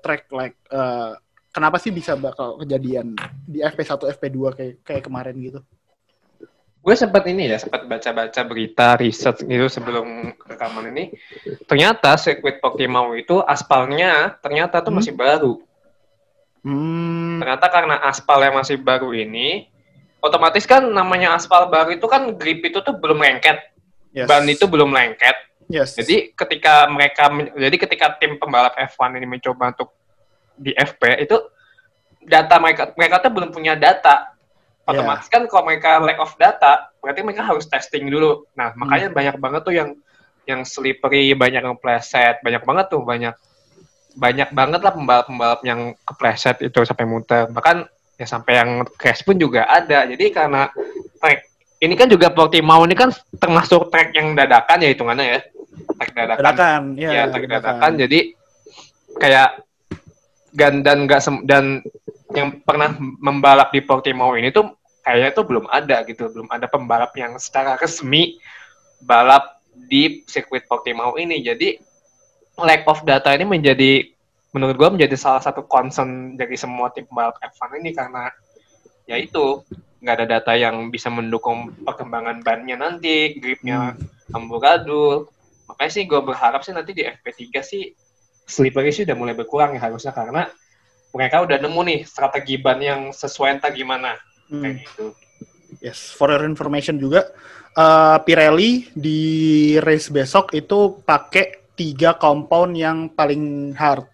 track 0.00 0.30
like? 0.30 0.54
eh, 0.70 1.12
kenapa 1.50 1.76
sih 1.76 1.90
bisa 1.90 2.14
bakal 2.14 2.54
kejadian 2.56 3.18
di 3.42 3.58
FP1, 3.58 4.06
FP2 4.08 4.38
kayak 4.54 4.74
kayak 4.86 5.02
kemarin 5.02 5.34
gitu? 5.36 5.60
Gue 6.80 6.96
sempat 6.96 7.28
ini 7.28 7.44
ya, 7.44 7.60
sempat 7.60 7.84
baca-baca 7.84 8.40
berita, 8.40 8.96
research 8.96 9.44
gitu 9.44 9.68
sebelum 9.68 10.32
rekaman 10.48 10.88
ini. 10.96 11.12
Ternyata 11.68 12.16
sirkuit 12.16 12.56
Portimao 12.56 13.12
itu 13.12 13.36
aspalnya 13.44 14.40
ternyata 14.40 14.80
tuh 14.80 14.88
Hmm. 14.88 14.98
masih 15.04 15.12
baru. 15.12 15.60
Hmm, 16.60 17.40
Ternyata 17.40 17.66
karena 17.68 17.96
aspal 18.04 18.40
yang 18.40 18.56
masih 18.56 18.76
baru 18.80 19.12
ini, 19.12 19.68
otomatis 20.20 20.64
kan 20.64 20.84
namanya 20.84 21.36
aspal 21.36 21.68
baru 21.68 21.96
itu 21.96 22.04
kan 22.04 22.32
grip 22.36 22.64
itu 22.64 22.80
tuh 22.80 22.96
belum 22.96 23.16
lengket, 23.16 23.60
yes. 24.12 24.28
ban 24.28 24.44
itu 24.44 24.64
belum 24.64 24.92
lengket. 24.92 25.36
yes. 25.72 25.96
Jadi 25.96 26.32
ketika 26.32 26.84
mereka, 26.88 27.28
jadi 27.56 27.76
ketika 27.76 28.16
tim 28.20 28.36
pembalap 28.36 28.76
F1 28.76 29.16
ini 29.16 29.28
mencoba 29.28 29.72
untuk 29.72 29.92
di 30.56 30.76
FP 30.76 31.24
itu 31.24 31.36
data 32.20 32.60
mereka, 32.60 32.92
mereka 32.92 33.20
tuh 33.20 33.32
belum 33.32 33.52
punya 33.52 33.72
data. 33.76 34.32
Otomatis 34.90 35.26
kan 35.30 35.42
kalau 35.46 35.62
mereka 35.66 36.02
lack 36.02 36.18
of 36.18 36.34
data, 36.36 36.90
berarti 36.98 37.20
mereka 37.22 37.46
harus 37.46 37.64
testing 37.70 38.10
dulu. 38.10 38.44
Nah 38.58 38.74
makanya 38.74 39.08
banyak 39.14 39.36
banget 39.38 39.60
tuh 39.62 39.74
yang 39.74 39.90
yang 40.48 40.66
slippery, 40.66 41.32
banyak 41.38 41.62
yang 41.62 41.78
pleset, 41.78 42.42
banyak 42.42 42.62
banget 42.66 42.86
tuh 42.90 43.02
banyak 43.06 43.34
banyak 44.18 44.50
banget 44.50 44.80
lah 44.82 44.92
pembalap-pembalap 44.94 45.60
yang 45.62 45.94
kepleset 46.02 46.58
itu 46.66 46.82
sampai 46.82 47.06
muter. 47.06 47.46
Bahkan 47.46 47.86
ya 48.18 48.26
sampai 48.26 48.52
yang 48.58 48.70
crash 48.98 49.22
pun 49.22 49.38
juga 49.38 49.64
ada. 49.70 50.04
Jadi 50.04 50.34
karena 50.34 50.66
track 51.22 51.40
ini 51.80 51.94
kan 51.96 52.08
juga 52.10 52.28
Portimao 52.28 52.84
ini 52.84 52.92
kan 52.98 53.14
termasuk 53.40 53.88
track 53.88 54.12
yang 54.12 54.36
dadakan 54.36 54.84
ya 54.84 54.88
hitungannya 54.90 55.24
ya. 55.24 55.40
Track 55.96 56.10
dadakan. 56.12 56.42
Dadakan, 56.42 56.82
ya, 56.98 57.10
ya, 57.14 57.22
track 57.30 57.46
dadakan. 57.48 57.92
Jadi 57.96 58.20
kayak 59.16 59.48
dan 60.50 60.82
dan 60.82 61.06
nggak 61.06 61.20
dan 61.46 61.64
yang 62.34 62.62
pernah 62.62 62.94
membalap 62.98 63.70
di 63.74 63.80
Portimao 63.82 64.34
ini 64.34 64.50
tuh 64.50 64.79
kayaknya 65.10 65.34
tuh 65.34 65.42
belum 65.42 65.66
ada 65.66 66.06
gitu, 66.06 66.30
belum 66.30 66.46
ada 66.54 66.70
pembalap 66.70 67.10
yang 67.18 67.34
secara 67.42 67.74
resmi 67.74 68.38
balap 69.02 69.58
di 69.74 70.22
sirkuit 70.30 70.70
Portimao 70.70 71.18
ini. 71.18 71.42
Jadi 71.42 71.74
lack 72.62 72.86
of 72.86 73.02
data 73.02 73.34
ini 73.34 73.42
menjadi 73.42 74.06
menurut 74.54 74.78
gua 74.78 74.94
menjadi 74.94 75.18
salah 75.18 75.42
satu 75.42 75.66
concern 75.66 76.38
dari 76.38 76.54
semua 76.54 76.94
tim 76.94 77.10
pembalap 77.10 77.42
F1 77.42 77.82
ini 77.82 77.90
karena 77.90 78.30
ya 79.10 79.18
itu 79.18 79.66
nggak 79.98 80.14
ada 80.14 80.26
data 80.38 80.52
yang 80.54 80.94
bisa 80.94 81.10
mendukung 81.10 81.74
perkembangan 81.82 82.46
bannya 82.46 82.78
nanti, 82.78 83.34
gripnya 83.42 83.98
amburadul. 84.30 85.26
Makanya 85.66 85.90
sih 85.90 86.06
gue 86.06 86.20
berharap 86.22 86.62
sih 86.62 86.70
nanti 86.70 86.94
di 86.94 87.02
FP3 87.02 87.42
sih 87.62 87.90
slippery 88.46 88.90
sih 88.94 89.06
udah 89.06 89.14
mulai 89.18 89.34
berkurang 89.34 89.74
ya 89.74 89.82
harusnya 89.86 90.10
karena 90.10 90.50
mereka 91.14 91.42
udah 91.42 91.58
nemu 91.58 91.80
nih 91.86 92.00
strategi 92.06 92.58
ban 92.58 92.78
yang 92.82 93.00
sesuai 93.14 93.58
entah 93.58 93.70
gimana 93.70 94.18
Hmm. 94.50 94.62
kayak 94.66 94.76
gitu. 94.82 95.06
Yes, 95.80 96.12
for 96.12 96.28
your 96.28 96.44
information 96.44 96.98
juga, 97.00 97.30
eh, 97.72 98.18
Pirelli 98.26 98.90
di 98.92 99.20
race 99.80 100.10
besok 100.12 100.52
itu 100.52 101.00
pakai 101.06 101.72
tiga 101.78 102.18
compound 102.18 102.76
yang 102.76 103.08
paling 103.14 103.72
hard. 103.78 104.04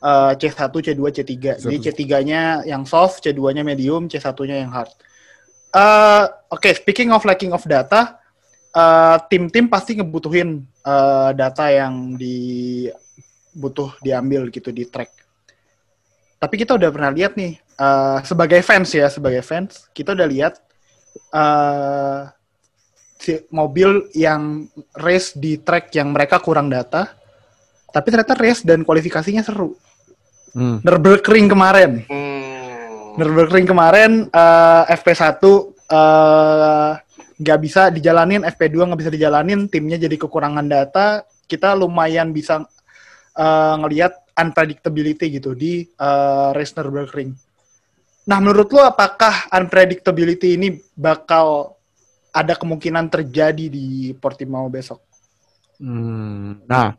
Eh, 0.00 0.32
C1, 0.38 0.70
C2, 0.70 1.02
C3. 1.12 1.34
Jadi 1.60 1.76
C3-nya 1.80 2.64
yang 2.64 2.86
soft, 2.86 3.20
C2-nya 3.24 3.66
medium, 3.66 4.06
C1-nya 4.06 4.62
yang 4.62 4.72
hard. 4.72 4.92
eh, 5.70 6.24
oke, 6.50 6.66
speaking 6.74 7.14
of 7.14 7.22
lacking 7.22 7.54
of 7.54 7.62
data, 7.62 8.18
eh, 8.74 9.16
tim-tim 9.30 9.70
pasti 9.70 9.94
ngebutuhin 9.98 10.66
eh, 10.66 11.30
data 11.36 11.64
yang 11.70 12.18
di 12.18 12.90
butuh 13.54 13.94
diambil 14.02 14.50
gitu 14.50 14.70
di 14.74 14.86
track. 14.86 15.19
Tapi 16.40 16.54
kita 16.56 16.72
udah 16.80 16.88
pernah 16.88 17.12
lihat 17.12 17.36
nih 17.36 17.60
eh, 17.60 18.18
sebagai 18.24 18.64
fans 18.64 18.88
ya, 18.96 19.12
sebagai 19.12 19.44
fans 19.44 19.84
kita 19.92 20.16
udah 20.16 20.24
lihat 20.24 20.56
eh, 21.36 22.20
si 23.20 23.36
mobil 23.52 24.08
yang 24.16 24.64
race 24.96 25.36
di 25.36 25.60
track 25.60 25.92
yang 25.92 26.16
mereka 26.16 26.40
kurang 26.40 26.72
data, 26.72 27.12
tapi 27.92 28.08
ternyata 28.08 28.32
race 28.40 28.64
dan 28.64 28.80
kualifikasinya 28.88 29.44
seru. 29.44 29.76
Hmm. 30.56 30.80
Nürburgring 30.80 31.52
kemarin. 31.52 32.08
Hmm. 32.08 33.20
Nürburgring 33.20 33.68
kemarin 33.68 34.32
eh, 34.32 34.82
FP1 34.96 35.44
eh, 35.92 36.92
nggak 37.36 37.58
bisa 37.60 37.92
dijalanin, 37.92 38.48
FP2 38.48 38.88
nggak 38.88 39.00
bisa 39.04 39.12
dijalanin, 39.12 39.68
timnya 39.68 40.00
jadi 40.00 40.16
kekurangan 40.16 40.64
data. 40.64 41.20
Kita 41.44 41.76
lumayan 41.76 42.32
bisa 42.32 42.64
eh, 43.36 43.74
ngelihat 43.76 44.29
unpredictability 44.40 45.36
gitu 45.36 45.52
di 45.52 45.84
eh, 45.84 46.48
race 46.56 46.72
Nürburgring. 46.74 47.30
Nah, 48.28 48.38
menurut 48.40 48.68
lo 48.72 48.84
apakah 48.84 49.48
unpredictability 49.52 50.56
ini 50.56 50.80
bakal 50.96 51.76
ada 52.30 52.54
kemungkinan 52.54 53.10
terjadi 53.10 53.66
di 53.68 54.14
Portimao 54.16 54.70
besok? 54.70 55.02
Hmm, 55.80 56.60
Nah, 56.68 56.94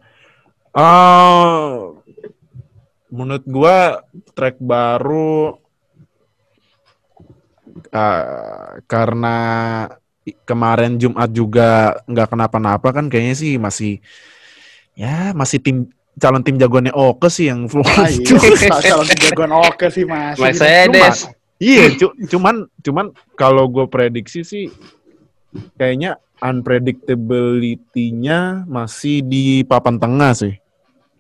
eh 0.75 1.67
menurut 3.12 3.43
gua 3.45 4.01
track 4.34 4.58
baru 4.60 5.60
eh, 7.91 8.71
karena 8.88 9.38
kemarin 10.45 11.01
Jumat 11.01 11.30
juga 11.34 12.01
nggak 12.06 12.27
kenapa-napa 12.32 12.88
kan 12.93 13.06
kayaknya 13.10 13.36
sih 13.36 13.54
masih 13.58 13.99
ya 14.93 15.34
masih 15.34 15.60
tim 15.63 15.77
calon 16.17 16.41
tim 16.41 16.56
jagoannya 16.56 16.91
Oke 16.91 17.28
sih 17.28 17.47
yang 17.47 17.65
full. 17.71 17.84
Ah, 17.86 18.08
iya, 18.08 18.19
calon 18.82 19.08
jagoan 19.08 19.52
oke 19.54 19.86
sih 19.88 20.04
masih. 20.04 20.41
Mercedes. 20.41 21.30
Iya, 21.62 21.93
cu- 21.93 22.17
cuman 22.28 22.65
cuman 22.82 23.06
kalau 23.38 23.69
gue 23.69 23.86
prediksi 23.86 24.41
sih 24.41 24.65
kayaknya 25.78 26.17
unpredictability-nya 26.41 28.65
masih 28.65 29.21
di 29.21 29.62
papan 29.63 29.97
tengah 29.97 30.34
sih. 30.34 30.58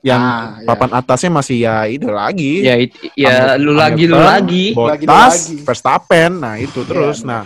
Yang 0.01 0.17
Ah, 0.17 0.57
iya. 0.57 0.65
papan 0.65 0.89
atasnya 0.97 1.29
masih 1.29 1.57
ya 1.61 1.85
itu 1.85 2.09
lagi. 2.09 2.65
Ya, 2.65 2.73
it- 2.81 2.97
ya 3.13 3.53
lu 3.55 3.77
lagi 3.77 4.09
lu 4.09 4.17
lagi. 4.17 4.73
Bottas, 4.73 5.45
lagi. 5.45 5.61
Verstappen, 5.61 6.41
nah 6.41 6.57
itu 6.57 6.81
terus. 6.81 7.21
Iya. 7.21 7.27
Nah, 7.29 7.43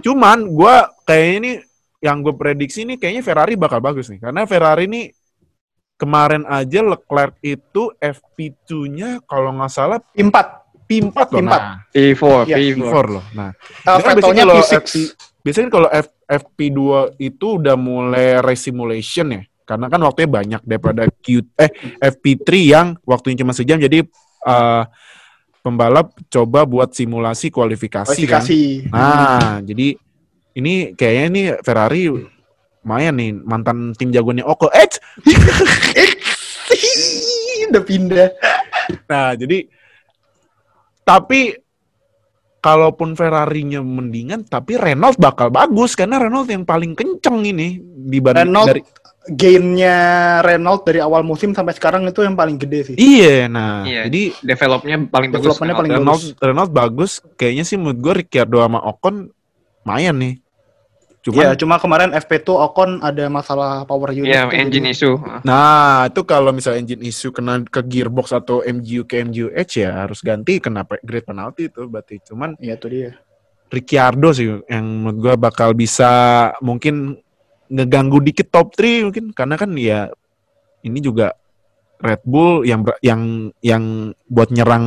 cuman 0.00 0.48
gue 0.48 0.74
kayaknya 1.04 1.36
ini 1.36 1.60
yang 2.00 2.24
gue 2.24 2.32
prediksi 2.32 2.88
nih 2.88 2.96
kayaknya 2.96 3.20
Ferrari 3.20 3.60
bakal 3.60 3.76
bagus 3.78 4.08
nih, 4.08 4.18
karena 4.18 4.48
Ferrari 4.48 4.88
ini 4.88 5.12
kemarin 5.94 6.42
aja 6.44 6.80
Leclerc 6.80 7.38
itu 7.40 7.92
FP2-nya 7.96 9.22
kalau 9.24 9.54
nggak 9.54 9.70
salah 9.70 9.98
P4. 10.02 10.36
P4 10.82 11.16
loh. 11.30 11.40
P4. 11.40 11.46
Nah, 11.46 11.76
P4, 11.88 12.22
Iya, 12.44 12.56
P4. 12.58 12.76
P4 12.76 12.94
loh. 13.08 13.24
Nah, 13.32 13.50
Uh, 13.82 13.96
Itu 13.96 14.02
kan 14.02 14.12
biasanya 14.14 14.34
P6. 14.36 14.44
kalau 14.44 14.62
FP 14.62 14.94
biasanya 15.42 15.64
kan 15.64 15.72
kalau 15.72 15.88
F, 15.90 16.06
FP2 16.24 16.80
itu 17.18 17.46
udah 17.56 17.76
mulai 17.76 18.26
race 18.38 18.64
simulation 18.64 19.26
ya. 19.30 19.42
Karena 19.62 19.86
kan 19.86 20.00
waktunya 20.00 20.28
banyak 20.28 20.60
daripada 20.62 21.02
Q 21.08 21.26
eh 21.56 21.70
FP3 21.98 22.44
yang 22.60 22.86
waktunya 23.02 23.38
cuma 23.38 23.50
sejam 23.50 23.78
jadi 23.78 24.02
eh, 24.42 24.82
pembalap 25.58 26.10
coba 26.26 26.62
buat 26.62 26.90
simulasi 26.90 27.48
kualifikasi, 27.48 28.10
Kualifikasi. 28.10 28.60
kan. 28.86 28.92
Nah, 28.92 29.56
jadi 29.62 29.94
ini 30.52 30.92
kayaknya 30.92 31.26
nih 31.30 31.46
Ferrari 31.62 32.10
lumayan 32.82 33.14
nih 33.14 33.30
mantan 33.34 33.94
tim 33.94 34.10
jagoannya 34.10 34.42
Oko. 34.42 34.66
Eh, 34.74 34.86
Udah 37.70 37.82
pindah. 37.84 38.28
Nah, 39.08 39.32
jadi 39.38 39.64
tapi 41.02 41.56
kalaupun 42.62 43.18
Ferrari-nya 43.18 43.82
mendingan, 43.82 44.46
tapi 44.46 44.78
Renault 44.78 45.18
bakal 45.18 45.50
bagus 45.50 45.98
karena 45.98 46.22
Renault 46.22 46.46
yang 46.46 46.62
paling 46.62 46.94
kenceng 46.94 47.42
ini 47.42 47.78
dibanding 47.82 48.46
Renault 48.50 48.68
dari 48.70 48.82
gainnya 49.22 49.96
Renault 50.42 50.82
dari 50.82 50.98
awal 50.98 51.22
musim 51.22 51.54
sampai 51.54 51.74
sekarang 51.74 52.06
itu 52.06 52.22
yang 52.22 52.34
paling 52.34 52.58
gede 52.58 52.92
sih. 52.92 52.96
Iya, 52.98 53.46
nah 53.46 53.86
Iya. 53.86 54.10
jadi 54.10 54.22
Developnya 54.42 54.96
paling 55.06 55.30
bagus. 55.30 55.42
Developmentnya 55.46 55.76
paling 55.78 55.92
Renault 55.94 56.22
bagus. 56.22 56.42
Renault 56.42 56.72
bagus, 56.72 57.12
kayaknya 57.38 57.64
sih 57.66 57.76
menurut 57.78 57.98
gue 57.98 58.12
Ricciardo 58.22 58.58
sama 58.62 58.78
Ocon 58.82 59.30
lumayan 59.82 60.16
nih. 60.18 60.34
Iya, 61.22 61.54
Cuman 61.54 61.54
cuma 61.54 61.76
kemarin 61.78 62.10
FP2 62.10 62.50
Ocon 62.50 62.90
ada 62.98 63.30
masalah 63.30 63.86
power 63.86 64.10
unit. 64.10 64.26
Iya, 64.26 64.50
tuh, 64.50 64.58
engine 64.58 64.90
jadi- 64.90 64.90
issue. 64.90 65.16
Nah, 65.46 66.10
itu 66.10 66.20
kalau 66.26 66.50
misalnya 66.50 66.82
engine 66.82 67.06
issue 67.06 67.30
kena 67.30 67.62
ke 67.62 67.78
gearbox 67.86 68.34
atau 68.34 68.58
MGU 68.58 69.06
ke 69.06 69.22
MGU-H 69.22 69.70
ya 69.78 70.02
harus 70.02 70.18
ganti 70.18 70.58
kena 70.58 70.82
pe- 70.82 70.98
grid 70.98 71.22
penalti 71.22 71.70
itu 71.70 71.86
berarti. 71.86 72.18
Cuman 72.26 72.58
Iya, 72.58 72.74
itu 72.74 72.86
dia. 72.90 73.14
Ricciardo 73.70 74.34
sih 74.34 74.50
yang 74.66 74.82
menurut 74.82 75.18
gua 75.22 75.34
bakal 75.38 75.72
bisa 75.72 76.10
mungkin 76.58 77.22
ngeganggu 77.70 78.18
dikit 78.20 78.50
top 78.50 78.74
3 78.74 79.06
mungkin 79.06 79.30
karena 79.30 79.54
kan 79.56 79.70
ya 79.78 80.10
ini 80.82 80.98
juga 80.98 81.32
Red 82.02 82.26
Bull 82.26 82.66
yang 82.66 82.82
yang 82.98 83.22
yang 83.62 83.84
buat 84.26 84.50
nyerang 84.50 84.84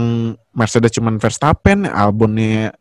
Mercedes 0.52 0.92
cuman 0.94 1.16
Verstappen, 1.16 1.88
Albonnya 1.88 2.76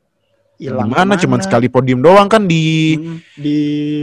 Hilang 0.65 0.89
gimana 0.89 1.05
ke 1.05 1.11
mana. 1.13 1.23
cuman 1.23 1.41
sekali 1.45 1.67
podium 1.69 2.01
doang 2.01 2.29
kan 2.33 2.49
di 2.49 2.97
Hmm, 2.97 3.19
di 3.37 3.57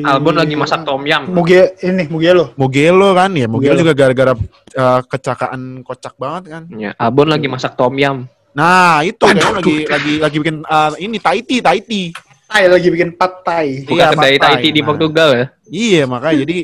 Albon 0.05 0.37
lagi 0.37 0.53
masak 0.53 0.85
tom 0.85 1.01
yum. 1.01 1.23
Muge 1.33 1.73
ini 1.81 2.05
Mugello. 2.05 2.53
Mugello 2.53 3.17
kan 3.17 3.33
ya 3.33 3.49
Mugello 3.49 3.73
Mugello. 3.73 3.81
juga 3.81 3.93
gara-gara 3.97 4.33
uh, 4.77 5.01
kecakaan 5.01 5.81
kocak 5.81 6.13
banget 6.15 6.43
kan. 6.53 6.63
Ya, 6.77 6.93
Albon 7.01 7.33
lagi 7.33 7.49
masak 7.49 7.73
tom 7.73 7.97
yum. 7.97 8.29
Nah, 8.51 9.01
itu 9.01 9.23
Aduh. 9.23 9.57
lagi 9.57 9.75
lagi 9.87 10.13
lagi 10.19 10.37
bikin 10.37 10.61
uh, 10.61 10.91
ini 10.99 11.17
Tahiti, 11.17 11.63
Tahiti. 11.63 12.03
Tai 12.45 12.67
lagi 12.67 12.87
bikin 12.91 13.15
pad 13.15 13.47
thai. 13.47 13.87
Bukan 13.87 13.95
Iya, 13.95 14.07
kedai. 14.11 14.35
Tahiti 14.35 14.69
di 14.69 14.81
Nah. 14.83 14.87
Portugal 14.91 15.29
ya. 15.31 15.45
Iya, 15.71 16.03
makanya 16.03 16.37
jadi 16.43 16.57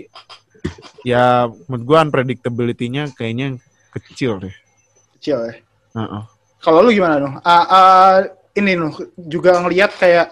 ya 1.01 1.23
menurut 1.65 1.83
gua 1.87 1.97
unpredictability-nya 2.03 3.15
kayaknya 3.15 3.55
kecil 3.95 4.43
deh. 4.43 4.51
Kecil 5.17 5.37
ya. 5.47 5.53
Heeh. 5.95 6.23
Kalau 6.59 6.83
lu 6.83 6.91
gimana 6.91 7.23
noh? 7.23 7.33
Ah, 7.39 7.63
ah, 7.63 8.15
ini 8.57 8.73
noh 8.73 8.93
juga 9.15 9.61
ngelihat 9.61 9.93
kayak 9.95 10.27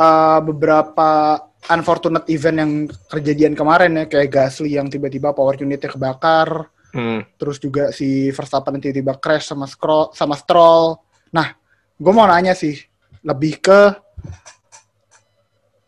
ah, 0.00 0.40
beberapa 0.40 1.38
unfortunate 1.68 2.24
event 2.32 2.56
yang 2.56 2.72
kejadian 3.12 3.52
kemarin 3.52 3.92
ya 4.00 4.04
kayak 4.08 4.30
Gasly 4.32 4.80
yang 4.80 4.88
tiba-tiba 4.88 5.36
power 5.36 5.54
unitnya 5.60 5.92
kebakar, 5.92 6.72
Hmm. 6.88 7.20
terus 7.36 7.60
juga 7.60 7.92
si 7.92 8.32
Verstappen 8.32 8.80
yang 8.80 8.88
tiba-tiba 8.88 9.20
crash 9.20 9.52
sama 9.52 9.68
Scroll, 9.68 10.08
sama 10.16 10.32
Stroll. 10.40 10.96
Nah, 11.28 11.52
gue 12.00 12.12
mau 12.16 12.24
nanya 12.24 12.56
sih 12.56 12.80
lebih 13.20 13.60
ke 13.60 13.92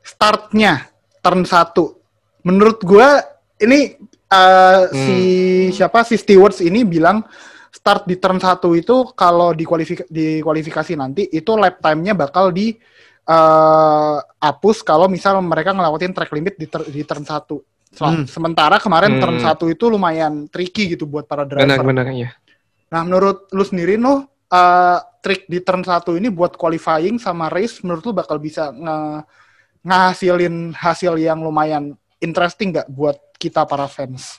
startnya 0.04 0.92
turn 1.24 1.48
1. 1.48 2.44
Menurut 2.44 2.84
gue 2.84 3.08
ini 3.64 3.96
uh, 4.28 4.92
si 4.92 5.18
siapa 5.72 6.04
si 6.04 6.20
Stewards 6.20 6.60
ini 6.60 6.84
bilang 6.84 7.24
start 7.70 8.04
di 8.04 8.18
turn 8.18 8.42
1 8.42 8.58
itu 8.76 9.14
kalau 9.14 9.54
di, 9.54 9.62
kualifik- 9.62 10.10
di 10.10 10.42
kualifikasi 10.42 10.92
nanti 10.98 11.30
itu 11.30 11.54
lap 11.54 11.78
time-nya 11.78 12.18
bakal 12.18 12.50
di 12.50 12.74
uh, 13.30 14.18
hapus 14.42 14.82
kalau 14.82 15.06
misal 15.06 15.38
mereka 15.40 15.70
ngelewatin 15.70 16.12
track 16.12 16.30
limit 16.34 16.54
di, 16.58 16.66
ter- 16.66 16.90
di 16.90 17.02
turn 17.06 17.22
1. 17.22 17.30
Hmm. 17.98 18.22
Sementara 18.26 18.78
kemarin 18.78 19.18
turn 19.18 19.38
Hmm. 19.38 19.54
1 19.54 19.74
itu 19.74 19.84
lumayan 19.90 20.46
tricky 20.46 20.94
gitu 20.94 21.06
buat 21.10 21.26
para 21.26 21.42
driver. 21.42 21.66
Benar-benar 21.66 22.06
ya. 22.14 22.30
Nah, 22.90 23.02
menurut 23.06 23.50
lu 23.54 23.62
sendiri 23.62 23.94
noh, 23.98 24.26
uh, 24.50 24.98
trik 25.22 25.46
di 25.46 25.58
turn 25.62 25.82
1 25.86 26.18
ini 26.18 26.30
buat 26.30 26.54
qualifying 26.58 27.18
sama 27.18 27.46
race 27.50 27.82
menurut 27.86 28.02
lu 28.02 28.12
bakal 28.14 28.38
bisa 28.38 28.70
nge 28.74 29.26
ngasilin 29.80 30.76
hasil 30.76 31.16
yang 31.16 31.40
lumayan 31.40 31.96
interesting 32.20 32.70
nggak 32.74 32.88
buat 32.92 33.16
kita 33.40 33.64
para 33.64 33.88
fans? 33.88 34.36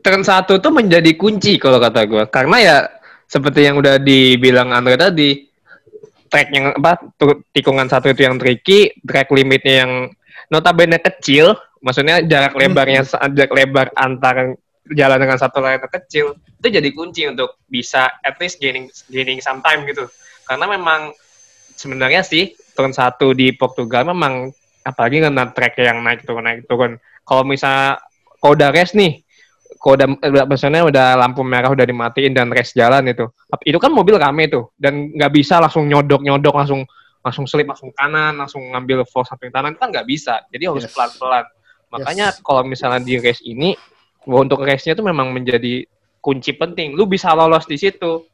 Turn 0.00 0.22
satu 0.24 0.56
tuh 0.58 0.72
menjadi 0.72 1.12
kunci 1.16 1.60
kalau 1.60 1.76
kata 1.76 2.08
gue. 2.08 2.24
Karena 2.32 2.56
ya 2.60 2.76
seperti 3.28 3.68
yang 3.68 3.78
udah 3.78 4.00
dibilang 4.00 4.72
Andre 4.72 4.96
tadi, 4.96 5.44
track 6.30 6.48
yang 6.54 6.72
apa 6.74 6.98
tikungan 7.52 7.90
satu 7.90 8.10
itu 8.10 8.24
yang 8.24 8.40
tricky, 8.40 8.94
track 9.04 9.28
limitnya 9.34 9.84
yang 9.84 9.92
notabene 10.48 10.98
kecil, 10.98 11.54
maksudnya 11.84 12.24
jarak 12.24 12.56
lebarnya 12.56 13.04
jarak 13.06 13.52
lebar 13.52 13.86
antar 13.94 14.56
jalan 14.90 15.18
dengan 15.22 15.38
satu 15.38 15.62
lain 15.62 15.78
kecil 15.86 16.34
itu 16.60 16.68
jadi 16.68 16.88
kunci 16.90 17.22
untuk 17.30 17.62
bisa 17.70 18.10
at 18.20 18.36
least 18.42 18.58
gaining 18.58 18.90
gaining 19.08 19.38
some 19.38 19.62
time 19.62 19.86
gitu. 19.86 20.04
Karena 20.44 20.66
memang 20.66 21.14
sebenarnya 21.78 22.26
sih 22.26 22.52
turn 22.74 22.92
satu 22.92 23.32
di 23.32 23.54
Portugal 23.54 24.10
memang 24.10 24.50
apalagi 24.84 25.22
karena 25.22 25.48
track 25.52 25.74
yang 25.78 26.02
naik 26.04 26.26
turun 26.26 26.44
naik 26.44 26.66
turun. 26.66 26.98
Kalau 27.24 27.46
misalnya 27.46 28.02
race 28.74 28.96
nih, 28.98 29.22
kalau 29.78 29.94
udah 29.94 30.08
udah- 30.18 30.46
maksudnya 30.50 30.82
udah 30.82 31.06
lampu 31.14 31.46
merah 31.46 31.70
udah 31.70 31.86
dimatiin 31.86 32.34
dan 32.34 32.50
race 32.50 32.74
jalan 32.74 33.06
itu, 33.06 33.30
itu 33.62 33.78
kan 33.78 33.94
mobil 33.94 34.18
rame 34.18 34.50
tuh 34.50 34.74
dan 34.74 35.14
nggak 35.14 35.30
bisa 35.30 35.62
langsung 35.62 35.86
nyodok 35.86 36.20
nyodok 36.26 36.54
langsung 36.58 36.82
langsung 37.20 37.44
selip 37.44 37.68
langsung 37.68 37.92
kanan, 37.92 38.40
langsung 38.40 38.64
ngambil 38.72 39.04
force 39.04 39.28
samping 39.28 39.52
kanan 39.52 39.76
itu 39.76 39.80
kan 39.80 39.92
nggak 39.92 40.08
bisa. 40.08 40.40
Jadi 40.48 40.64
harus 40.66 40.88
Yes. 40.88 40.92
pelan-pelan. 40.96 41.44
Makanya 41.92 42.26
Yes. 42.32 42.40
kalau 42.40 42.64
misalnya 42.64 43.00
di 43.04 43.20
race 43.20 43.44
ini, 43.44 43.76
untuk 44.24 44.64
race-nya 44.64 44.96
itu 44.96 45.04
memang 45.04 45.28
menjadi 45.28 45.84
kunci 46.20 46.56
penting. 46.56 46.96
Lu 46.96 47.04
bisa 47.04 47.32
lolos 47.36 47.68
di 47.68 47.76
situ, 47.76 48.24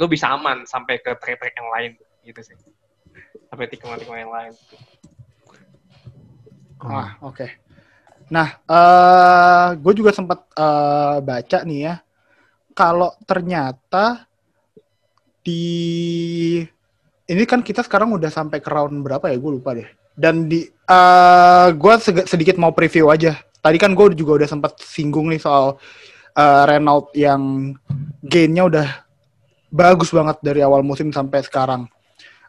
lu 0.00 0.06
bisa 0.08 0.32
aman 0.32 0.64
sampai 0.64 1.00
ke 1.04 1.12
track-track 1.12 1.54
yang 1.60 1.68
lain 1.68 1.90
gitu 2.24 2.40
sih. 2.40 2.56
Sampai 3.52 3.68
tikungan-tikungan 3.68 4.20
yang 4.24 4.32
lain. 4.32 4.52
Ah, 6.82 7.20
oke. 7.20 7.46
Nah, 8.32 8.48
eh 8.64 9.68
gue 9.76 9.92
juga 9.92 10.10
sempat 10.16 10.48
eh, 10.56 11.16
baca 11.20 11.58
nih 11.68 11.80
ya, 11.84 11.94
kalau 12.72 13.12
ternyata 13.28 14.24
di 15.44 15.64
ini 17.28 17.44
kan 17.44 17.60
kita 17.60 17.84
sekarang 17.84 18.16
udah 18.16 18.32
sampai 18.32 18.58
ke 18.64 18.70
round 18.72 19.04
berapa 19.04 19.28
ya? 19.28 19.36
Gue 19.36 19.60
lupa 19.60 19.76
deh. 19.76 19.88
Dan 20.16 20.48
di 20.48 20.64
eh 20.64 21.68
gue 21.76 21.94
sedikit 22.24 22.56
mau 22.56 22.72
preview 22.72 23.12
aja. 23.12 23.36
Tadi 23.62 23.76
kan 23.76 23.92
gue 23.92 24.16
juga 24.16 24.42
udah 24.42 24.48
sempat 24.48 24.80
singgung 24.80 25.28
nih 25.28 25.40
soal 25.40 25.76
eh, 26.32 26.62
Renault 26.72 27.12
yang 27.12 27.76
gainnya 28.24 28.64
udah 28.64 28.88
bagus 29.72 30.08
banget 30.12 30.40
dari 30.40 30.60
awal 30.64 30.80
musim 30.80 31.12
sampai 31.12 31.44
sekarang. 31.44 31.84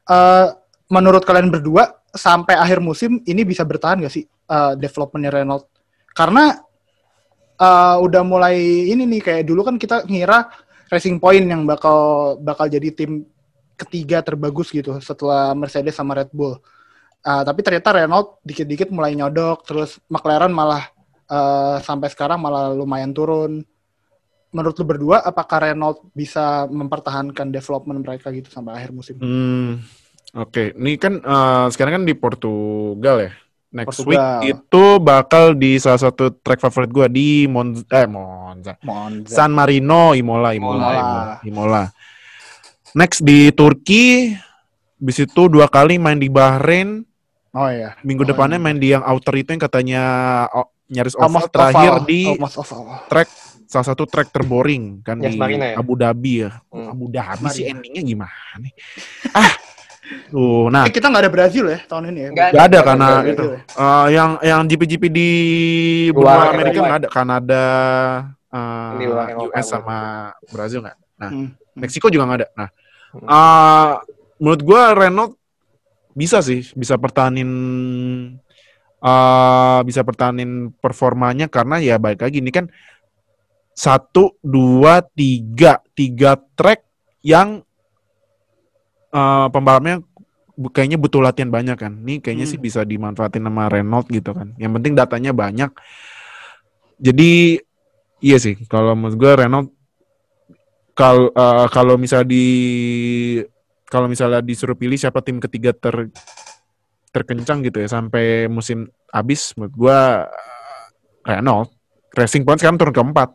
Eh 0.08 0.48
menurut 0.92 1.24
kalian 1.28 1.50
berdua 1.52 1.92
sampai 2.14 2.54
akhir 2.54 2.78
musim 2.78 3.20
ini 3.26 3.42
bisa 3.42 3.66
bertahan 3.66 4.06
gak 4.06 4.14
sih 4.14 4.30
uh, 4.46 4.78
developmentnya 4.78 5.34
Renault? 5.34 5.66
Karena 6.14 6.58
uh, 7.58 7.98
udah 8.02 8.22
mulai 8.26 8.58
ini 8.90 9.04
nih 9.06 9.22
kayak 9.22 9.44
dulu 9.50 9.66
kan 9.66 9.76
kita 9.82 10.06
ngira 10.06 10.50
Racing 10.90 11.18
Point 11.18 11.50
yang 11.50 11.66
bakal 11.66 12.38
bakal 12.42 12.70
jadi 12.70 12.94
tim 12.94 13.26
ketiga 13.74 14.22
terbagus 14.22 14.70
gitu 14.70 15.02
setelah 15.02 15.58
Mercedes 15.58 15.98
sama 15.98 16.14
Red 16.14 16.30
Bull. 16.30 16.58
Uh, 17.24 17.42
tapi 17.42 17.64
ternyata 17.64 18.04
Renault 18.04 18.44
dikit-dikit 18.44 18.92
mulai 18.92 19.16
nyodok, 19.16 19.64
terus 19.64 19.98
McLaren 20.12 20.52
malah 20.52 20.92
uh, 21.32 21.80
sampai 21.80 22.12
sekarang 22.12 22.38
malah 22.38 22.76
lumayan 22.76 23.16
turun. 23.16 23.64
Menurut 24.54 24.78
lu 24.78 24.86
berdua, 24.86 25.26
apakah 25.26 25.72
Renault 25.72 26.06
bisa 26.14 26.70
mempertahankan 26.70 27.50
development 27.50 28.06
mereka 28.06 28.30
gitu 28.30 28.54
sampai 28.54 28.78
akhir 28.78 28.94
musim? 28.94 29.18
Hmm, 29.18 29.82
Oke, 30.34 30.74
ini 30.74 30.98
kan 30.98 31.22
eh, 31.22 31.66
sekarang 31.70 32.02
kan 32.02 32.04
di 32.10 32.18
Portugal 32.18 33.22
ya. 33.22 33.32
Next 33.74 33.98
Portugal. 33.98 34.38
week 34.40 34.54
itu 34.54 34.86
bakal 35.00 35.54
di 35.54 35.76
salah 35.76 35.98
satu 36.00 36.30
track 36.38 36.62
favorit 36.62 36.88
gua 36.88 37.10
di 37.10 37.46
Monza, 37.46 37.82
eh 37.90 38.06
Monza, 38.06 38.78
Monza. 38.80 39.34
San 39.34 39.50
Marino, 39.50 40.14
Imola, 40.14 40.54
Imola, 40.54 40.78
Imola. 40.78 40.94
Imola, 40.94 41.36
Imola. 41.44 41.84
Next 42.94 43.20
di 43.20 43.50
Turki, 43.50 44.30
bis 44.96 45.18
itu 45.18 45.50
dua 45.50 45.66
kali 45.66 45.98
main 45.98 46.16
di 46.16 46.30
Bahrain. 46.30 47.02
Oh 47.50 47.66
iya. 47.66 47.98
Minggu 48.02 48.22
Oh, 48.24 48.30
depannya 48.30 48.56
iya. 48.56 48.64
main 48.64 48.78
di 48.78 48.88
yang 48.90 49.02
outer 49.02 49.34
itu 49.36 49.50
yang 49.50 49.62
katanya 49.62 50.02
oh, 50.50 50.70
nyaris 50.88 51.14
oval. 51.14 51.26
Almost 51.28 51.50
Terakhir 51.50 51.92
oval. 51.96 52.06
di 52.06 52.22
Almost 52.30 52.58
oval. 52.60 52.82
track 53.08 53.30
salah 53.66 53.88
satu 53.88 54.06
track 54.06 54.30
terboring 54.30 55.02
kan 55.02 55.18
Yes, 55.18 55.34
di 55.34 55.38
Marina 55.40 55.66
ya? 55.68 55.76
Abu 55.78 55.98
Dhabi 55.98 56.46
ya. 56.46 56.62
Hmm. 56.70 56.94
Abu 56.94 57.10
Dhabi 57.10 57.46
sih 57.50 57.66
Marina. 57.66 57.74
endingnya 57.74 58.02
gimana? 58.06 58.54
nih? 58.60 58.74
ah, 59.36 59.50
tuh, 60.30 60.68
nah 60.68 60.84
Eh, 60.84 60.92
kita 60.92 61.08
nggak 61.08 61.24
ada 61.24 61.32
Brazil 61.32 61.66
ya 61.68 61.80
tahun 61.86 62.12
ini 62.12 62.20
ya? 62.20 62.30
Nggak 62.30 62.48
Gak 62.50 62.64
ada 62.64 62.68
Nggak 62.68 62.84
karena 62.84 63.06
ada 63.06 63.16
itu 63.24 63.44
Brazil 63.46 63.50
ya? 63.50 63.62
Eh, 63.80 64.08
yang 64.12 64.30
yang 64.42 64.62
GP-GP 64.68 65.04
di 65.08 65.30
Luar 66.12 66.24
benua. 66.38 66.52
Amerika 66.52 66.80
nggak 66.80 67.00
ada 67.00 67.10
Kanada 67.10 67.66
eh, 68.48 69.08
luar 69.08 69.28
Eropa, 69.30 69.48
US 69.50 69.66
sama 69.66 69.98
Brazil 70.48 70.80
nggak 70.82 70.98
nah 71.16 71.32
Hmm. 71.32 71.50
Meksiko 71.74 72.08
juga 72.08 72.24
nggak 72.26 72.40
ada 72.40 72.50
nah 72.54 72.70
Hmm. 73.14 73.28
eh, 73.30 73.92
menurut 74.38 74.62
gua 74.62 74.82
Renault 74.92 75.38
bisa 76.12 76.42
sih 76.42 76.66
bisa 76.74 76.98
pertahanin 76.98 77.52
eh 79.00 79.80
bisa 79.84 80.02
pertahanin 80.02 80.72
performanya 80.74 81.46
karena 81.46 81.78
ya 81.78 81.96
baik 81.96 82.22
lagi 82.22 82.40
ini 82.40 82.50
kan 82.50 82.66
satu 83.72 84.38
dua 84.40 85.02
tiga 85.04 85.82
tiga 85.92 86.38
track 86.54 86.86
yang 87.20 87.66
eh 89.14 89.48
pembalapnya 89.54 90.02
kayaknya 90.74 90.98
butuh 90.98 91.22
latihan 91.22 91.50
banyak 91.50 91.78
kan. 91.78 91.94
Ini 92.02 92.22
kayaknya 92.22 92.46
Hmm. 92.50 92.54
sih 92.54 92.60
bisa 92.62 92.82
dimanfaatin 92.82 93.46
sama 93.46 93.70
Renault 93.70 94.10
gitu 94.10 94.34
kan. 94.34 94.54
Yang 94.58 94.72
penting 94.82 94.94
datanya 94.94 95.32
banyak. 95.34 95.70
Jadi 96.98 97.58
iya 98.24 98.38
sih 98.40 98.56
kalau 98.70 98.94
menurut 98.94 99.18
gue 99.18 99.32
Renault 99.36 99.70
kalau 100.94 101.34
eh, 101.34 101.68
kalau 101.74 101.98
misalnya 101.98 102.30
di 102.30 102.46
kalau 103.90 104.06
misalnya 104.10 104.42
disuruh 104.42 104.78
pilih 104.78 104.98
siapa 104.98 105.22
tim 105.22 105.38
ketiga 105.38 105.74
ter 105.74 106.10
terkencang 107.14 107.62
gitu 107.62 107.78
ya 107.82 107.90
sampai 107.90 108.50
musim 108.50 108.90
habis 109.10 109.54
menurut 109.54 109.74
gue 109.74 110.00
Renault 111.24 111.70
Racing 112.14 112.46
Point 112.46 112.62
sekarang 112.62 112.78
turun 112.78 112.94
keempat 112.94 113.30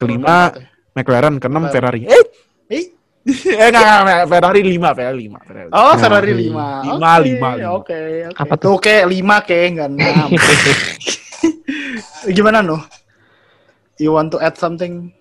kelima 0.00 0.52
McLaren 0.96 1.36
keenam. 1.36 1.68
Ferrari 1.68 2.08
eh 2.08 2.24
Eh, 3.20 3.36
enggak, 3.36 3.68
enggak, 3.68 3.98
enggak, 4.00 4.20
Ferrari 4.26 4.62
lima 4.64 4.88
Ferrari 4.90 5.18
lima 5.20 5.38
Ferrari. 5.40 5.68
Oh, 5.70 5.92
Nah, 5.92 5.96
Ferrari 5.96 6.32
5. 6.32 6.40
lima 6.40 6.66
lima 6.80 7.12
lima. 7.20 7.48
Oke, 7.70 7.98
oke. 8.26 8.38
Apa 8.38 8.54
tuh? 8.56 8.70
Oke, 8.74 8.94
5 9.04 9.12
ke, 9.42 9.58
enggak 9.68 9.88
6. 9.92 10.32
Gimana, 12.30 12.60
Nuh? 12.60 12.80
You 13.96 14.12
want 14.12 14.32
to 14.32 14.38
add 14.38 14.56
something? 14.56 15.12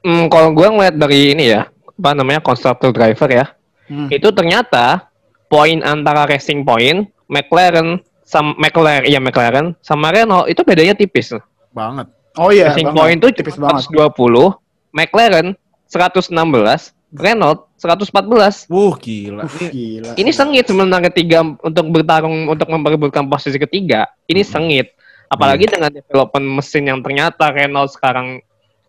Hmm, 0.00 0.26
kalau 0.26 0.50
gue 0.50 0.64
ngeliat 0.64 0.96
dari 0.96 1.30
ini 1.30 1.52
ya, 1.52 1.68
apa 1.68 2.10
namanya 2.12 2.40
constructor 2.40 2.90
driver 2.90 3.28
ya, 3.28 3.46
Hmm. 3.84 4.08
itu 4.08 4.32
ternyata 4.32 5.12
poin 5.46 5.84
antara 5.84 6.24
racing 6.24 6.64
point, 6.64 7.04
McLaren, 7.28 8.00
sama 8.22 8.56
McLaren, 8.56 9.04
iya 9.04 9.20
McLaren, 9.20 9.76
sama 9.78 10.08
Renault 10.08 10.48
itu 10.48 10.62
bedanya 10.62 10.94
tipis. 10.94 11.36
banget. 11.70 12.08
Oh 12.34 12.48
iya, 12.48 12.68
racing 12.68 12.88
banget. 12.88 12.98
point 12.98 13.18
itu 13.18 13.28
tipis 13.34 13.56
banget. 13.56 13.84
120, 13.86 14.56
McLaren 14.90 15.52
116, 15.86 16.96
Renault 17.12 17.68
114. 17.76 18.72
Wuh 18.72 18.96
gila. 18.96 19.44
Uh, 19.44 19.68
gila. 19.68 20.12
Ini 20.16 20.30
sengit 20.32 20.64
sebenarnya 20.64 21.12
ketiga 21.12 21.44
untuk 21.44 21.84
bertarung 21.92 22.48
untuk 22.48 22.68
memperebutkan 22.72 23.28
posisi 23.28 23.60
ketiga. 23.60 24.08
Ini 24.24 24.40
sengit. 24.40 24.96
Apalagi 25.28 25.64
dengan 25.68 25.92
development 25.92 26.60
mesin 26.60 26.88
yang 26.88 27.00
ternyata 27.00 27.48
Renault 27.52 27.92
sekarang 27.96 28.40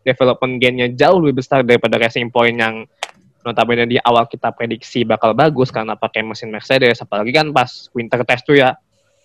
development 0.04 0.60
gainnya 0.60 0.92
jauh 0.92 1.20
lebih 1.24 1.40
besar 1.40 1.64
daripada 1.64 1.96
Racing 1.96 2.28
Point 2.32 2.60
yang 2.60 2.84
notabene 3.44 3.88
di 3.88 4.00
awal 4.00 4.28
kita 4.28 4.52
prediksi 4.56 5.04
bakal 5.04 5.36
bagus 5.36 5.72
karena 5.72 5.96
pakai 5.96 6.24
mesin 6.24 6.52
Mercedes. 6.52 7.00
Apalagi 7.00 7.32
kan 7.32 7.52
pas 7.52 7.88
winter 7.96 8.24
test 8.24 8.44
tuh 8.48 8.60
ya, 8.60 8.76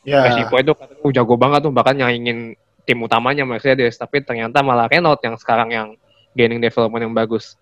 Ya. 0.07 0.25
Racing 0.25 0.49
Point 0.49 0.65
tuh 0.65 0.77
katanya 0.79 1.01
"Uh, 1.05 1.13
jago 1.13 1.35
banget 1.35 1.61
tuh 1.67 1.73
bahkan 1.75 1.93
nyaingin 1.99 2.55
tim 2.87 2.99
utamanya 3.03 3.45
Mercedes. 3.45 3.99
Tapi 3.99 4.25
ternyata 4.25 4.65
malah 4.65 4.89
Renault 4.89 5.21
yang 5.21 5.37
sekarang 5.37 5.69
yang 5.69 5.89
gaining 6.33 6.63
development 6.63 7.03
yang 7.05 7.15
bagus. 7.15 7.59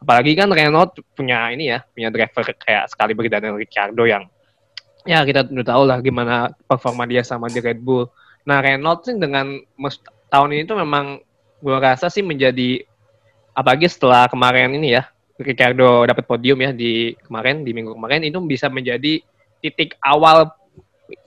Apalagi 0.00 0.32
kan 0.32 0.48
Renault 0.48 0.96
punya 1.12 1.52
ini 1.52 1.68
ya, 1.68 1.84
punya 1.84 2.08
driver 2.08 2.44
kayak 2.56 2.88
sekali 2.88 3.12
beri 3.12 3.28
Daniel 3.28 3.60
Ricciardo 3.60 4.08
yang 4.08 4.24
ya 5.04 5.24
kita 5.24 5.48
udah 5.48 5.66
tahu 5.66 5.82
lah 5.88 5.98
gimana 6.04 6.52
performa 6.68 7.04
dia 7.08 7.24
sama 7.24 7.48
di 7.52 7.60
Red 7.60 7.80
Bull. 7.84 8.08
Nah 8.48 8.64
Renault 8.64 9.04
sih 9.04 9.16
dengan 9.16 9.60
tahun 10.32 10.56
ini 10.56 10.62
tuh 10.64 10.80
memang 10.80 11.20
gue 11.60 11.76
rasa 11.76 12.08
sih 12.08 12.24
menjadi 12.24 12.80
apalagi 13.52 13.88
setelah 13.92 14.24
kemarin 14.32 14.72
ini 14.72 14.96
ya 14.96 15.04
Ricciardo 15.36 16.08
dapat 16.08 16.24
podium 16.24 16.60
ya 16.60 16.72
di 16.72 17.16
kemarin 17.28 17.64
di 17.64 17.72
minggu 17.72 17.96
kemarin 17.96 18.24
itu 18.24 18.40
bisa 18.44 18.72
menjadi 18.72 19.20
titik 19.60 19.96
awal 20.00 20.48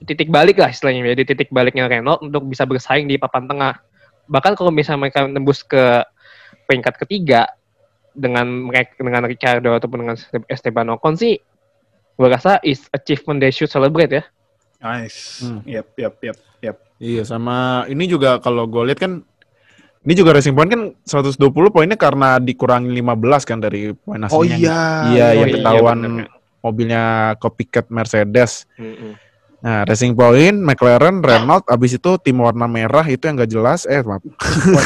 titik 0.06 0.30
balik 0.30 0.58
lah 0.58 0.70
istilahnya 0.70 1.14
jadi 1.14 1.22
titik 1.34 1.50
baliknya 1.54 1.86
Renault 1.86 2.22
untuk 2.22 2.46
bisa 2.50 2.66
bersaing 2.66 3.06
di 3.06 3.18
papan 3.18 3.46
tengah 3.46 3.78
bahkan 4.26 4.56
kalau 4.56 4.72
misalnya 4.72 5.06
mereka 5.06 5.28
tembus 5.28 5.60
ke 5.62 6.02
peringkat 6.66 6.94
ketiga 7.06 7.46
dengan 8.14 8.70
mereka 8.70 8.94
dengan 9.02 9.26
Ricciardo 9.26 9.74
ataupun 9.74 10.06
dengan 10.06 10.16
Esteban 10.46 10.88
Ocon 10.94 11.18
sih 11.18 11.34
gue 12.14 12.28
rasa 12.30 12.62
is 12.62 12.86
achievement 12.94 13.42
they 13.42 13.50
should 13.50 13.68
celebrate 13.68 14.10
ya 14.10 14.24
Nice. 14.84 15.40
Hmm. 15.40 15.64
Yep, 15.64 15.96
yep, 15.96 16.14
yep, 16.20 16.38
yep. 16.60 16.76
Iya 17.00 17.24
sama 17.24 17.88
ini 17.88 18.04
juga 18.04 18.36
kalau 18.36 18.68
gue 18.68 18.92
lihat 18.92 19.00
kan 19.00 19.24
ini 20.04 20.12
juga 20.12 20.36
Racing 20.36 20.52
Point 20.52 20.68
kan 20.68 20.82
120 21.08 21.40
poinnya 21.72 21.96
karena 21.96 22.36
dikurangi 22.36 22.92
15 22.92 23.48
kan 23.48 23.58
dari 23.64 23.96
poin 23.96 24.20
aslinya. 24.20 24.36
Oh 24.36 24.44
iya. 24.44 24.80
Iya, 25.08 25.26
Oh 25.32 25.36
yang 25.40 25.48
iya, 25.48 25.54
ketahuan 25.56 25.98
bener. 26.04 26.26
mobilnya 26.60 27.02
copycat 27.40 27.88
Mercedes. 27.88 28.68
Mm-mm. 28.76 29.16
Nah, 29.64 29.88
Racing 29.88 30.12
Point, 30.12 30.60
McLaren, 30.60 31.24
Renault, 31.24 31.64
abis 31.72 31.96
itu 31.96 32.20
tim 32.20 32.36
warna 32.36 32.68
merah 32.68 33.08
itu 33.08 33.24
yang 33.24 33.40
gak 33.40 33.48
jelas. 33.48 33.88
Eh, 33.88 34.04
maaf. 34.04 34.20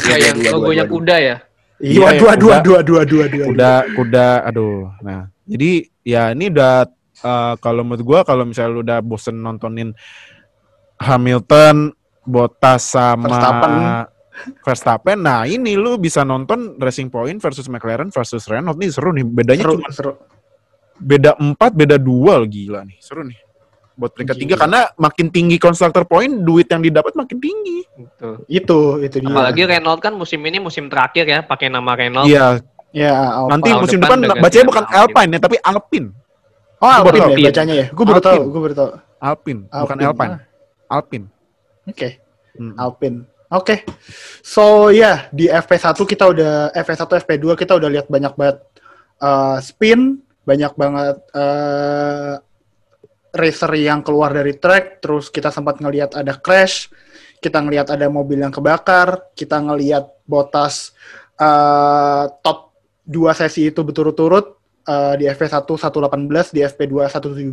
Ya, 0.06 0.30
yang 0.30 0.38
logonya 0.54 0.86
kuda 0.86 1.16
ya 1.18 1.36
Iya, 1.78 2.10
Iya, 2.10 2.18
dua, 2.18 2.32
dua, 2.34 2.56
kuda. 2.58 2.64
dua, 2.66 2.80
dua, 2.82 3.02
dua, 3.06 3.24
dua. 3.30 3.44
kuda, 3.46 3.72
kuda, 3.94 4.28
aduh. 4.44 4.90
Nah, 4.98 5.30
jadi 5.46 5.70
ya 6.02 6.34
ini 6.34 6.50
udah 6.50 6.90
eh, 7.22 7.54
kalau 7.62 7.82
menurut 7.86 8.02
gua 8.02 8.20
kalau 8.26 8.42
misalnya 8.42 8.70
lu 8.74 8.80
udah 8.82 8.98
bosen 8.98 9.38
nontonin 9.38 9.94
Hamilton, 10.98 11.94
Bottas 12.26 12.82
sama 12.92 13.24
Verstappen. 13.30 13.72
Verstappen, 14.62 15.18
nah 15.18 15.42
ini 15.46 15.74
lu 15.74 15.98
bisa 15.98 16.22
nonton 16.22 16.78
Racing 16.78 17.10
Point 17.10 17.42
versus 17.42 17.66
McLaren 17.66 18.10
versus 18.10 18.46
Renault 18.46 18.78
nih 18.78 18.90
seru 18.90 19.10
nih. 19.10 19.26
Bedanya 19.26 19.66
Seru, 19.66 19.74
cuma 19.82 19.90
seru. 19.90 20.12
beda 20.94 21.34
4, 21.38 21.58
beda 21.74 21.96
2 21.98 22.46
gila 22.46 22.86
nih. 22.86 22.98
Seru 23.02 23.26
nih. 23.26 23.38
Buat 23.98 24.14
peringkat 24.14 24.38
Gila. 24.38 24.42
tiga 24.46 24.54
karena 24.62 24.80
makin 24.94 25.26
tinggi 25.28 25.58
constructor 25.58 26.06
point, 26.06 26.30
duit 26.46 26.70
yang 26.70 26.78
didapat 26.78 27.18
makin 27.18 27.42
tinggi. 27.42 27.82
Gitu. 27.98 28.28
Itu, 28.46 28.78
itu 29.02 29.16
dia. 29.18 29.26
Apalagi 29.26 29.62
Renault 29.66 29.98
kan 29.98 30.14
musim 30.14 30.38
ini 30.46 30.62
musim 30.62 30.86
terakhir 30.86 31.26
ya 31.26 31.42
pakai 31.42 31.66
nama 31.66 31.98
Renault. 31.98 32.30
Iya, 32.30 32.62
Ya, 32.88 33.12
Alpine. 33.12 33.50
nanti 33.52 33.68
tahun 33.68 33.82
musim 33.84 33.98
depan 34.00 34.18
depan 34.24 34.36
bacanya 34.40 34.64
bukan 34.64 34.84
Alpine. 34.88 34.96
Alpine 35.04 35.30
ya, 35.30 35.38
tapi 35.44 35.56
Alpine. 35.60 36.08
Oh, 36.80 36.88
Alpine 36.88 37.18
ya 37.20 37.26
Alpine. 37.28 37.46
bacanya 37.52 37.74
ya. 37.74 37.86
Gue 37.92 38.04
baru 38.08 38.20
tahu, 38.22 38.32
Alpine. 38.38 38.48
gue 38.48 38.60
baru 38.64 38.74
tahu. 38.74 38.90
Alpine, 39.18 39.60
bukan 39.66 39.96
Alpine. 39.98 40.06
Alpine. 40.08 40.34
Alpine. 40.88 41.24
Oke. 41.84 42.08
Hmm. 42.56 42.74
Alpine. 42.80 43.18
Oke. 43.48 43.74
So, 44.40 44.88
ya, 44.88 45.28
di 45.32 45.48
FP1 45.48 45.96
kita 45.96 46.24
udah 46.32 46.52
FP1 46.72 47.10
FP2 47.28 47.46
kita 47.56 47.72
udah 47.76 47.88
lihat 47.92 48.06
banyak 48.08 48.32
banget 48.36 48.56
uh, 49.20 49.56
spin, 49.60 50.20
banyak 50.44 50.72
banget 50.72 51.16
uh, 51.36 52.40
racer 53.38 53.70
yang 53.78 54.02
keluar 54.02 54.34
dari 54.34 54.58
track, 54.58 54.98
terus 54.98 55.30
kita 55.30 55.54
sempat 55.54 55.78
ngelihat 55.78 56.18
ada 56.18 56.34
crash, 56.34 56.90
kita 57.38 57.62
ngelihat 57.62 57.94
ada 57.94 58.10
mobil 58.10 58.42
yang 58.42 58.50
kebakar, 58.50 59.30
kita 59.38 59.62
ngelihat 59.62 60.10
Bottas 60.26 60.92
uh, 61.38 62.26
top 62.42 62.74
dua 63.06 63.32
sesi 63.32 63.70
itu 63.70 63.80
berturut-turut 63.86 64.58
uh, 64.84 65.14
di 65.14 65.30
FP1 65.30 65.64
118, 65.64 66.52
di 66.52 66.60
FP2 66.66 67.08
117. 67.08 67.46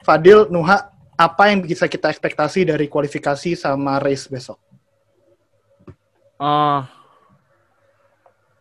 Fadil, 0.00 0.48
Nuha, 0.48 0.88
apa 1.20 1.52
yang 1.52 1.60
bisa 1.60 1.84
kita 1.84 2.08
ekspektasi 2.08 2.64
dari 2.64 2.88
kualifikasi 2.88 3.52
sama 3.52 4.00
race 4.00 4.24
besok? 4.32 4.56
Ah, 6.40 6.88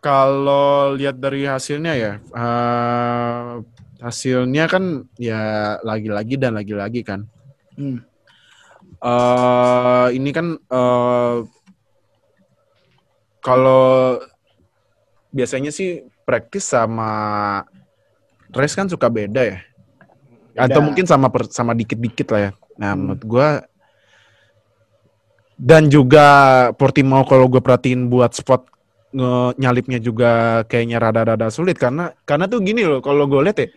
kalau 0.03 0.91
lihat 0.99 1.15
dari 1.15 1.47
hasilnya 1.47 1.93
ya, 1.95 2.13
eh, 2.19 3.51
hasilnya 3.99 4.65
kan 4.65 5.03
ya 5.19 5.39
lagi-lagi 5.83 6.35
dan 6.39 6.55
lagi-lagi 6.55 7.01
kan. 7.03 7.27
Hmm. 7.75 8.03
eh 8.99 10.07
ini 10.11 10.29
kan 10.35 10.59
eh 10.59 11.35
kalau 13.39 14.19
biasanya 15.31 15.71
sih 15.71 16.03
praktis 16.27 16.67
sama 16.67 17.11
race 18.51 18.75
kan 18.75 18.91
suka 18.91 19.07
beda 19.07 19.41
ya. 19.45 19.59
Atau 20.59 20.83
Beda. 20.83 20.87
mungkin 20.91 21.05
sama 21.07 21.31
per- 21.31 21.53
sama 21.53 21.71
dikit-dikit 21.71 22.27
lah 22.35 22.41
ya. 22.41 22.51
Nah, 22.75 22.91
Hmm. 22.91 22.99
menurut 22.99 23.23
gua 23.23 23.47
dan 25.55 25.91
juga 25.91 26.25
Portimao 26.75 27.27
kalau 27.27 27.51
gue 27.51 27.59
perhatiin 27.59 28.07
buat 28.07 28.31
spot 28.31 28.63
nge- 29.11 29.59
nyalipnya 29.59 29.99
juga 29.99 30.63
kayaknya 30.71 31.03
rada-rada 31.03 31.51
sulit 31.51 31.75
karena 31.75 32.15
karena 32.23 32.47
tuh 32.47 32.63
gini 32.63 32.87
loh 32.87 33.03
kalau 33.03 33.27
gue 33.27 33.43
lihat 33.43 33.59
ya 33.59 33.67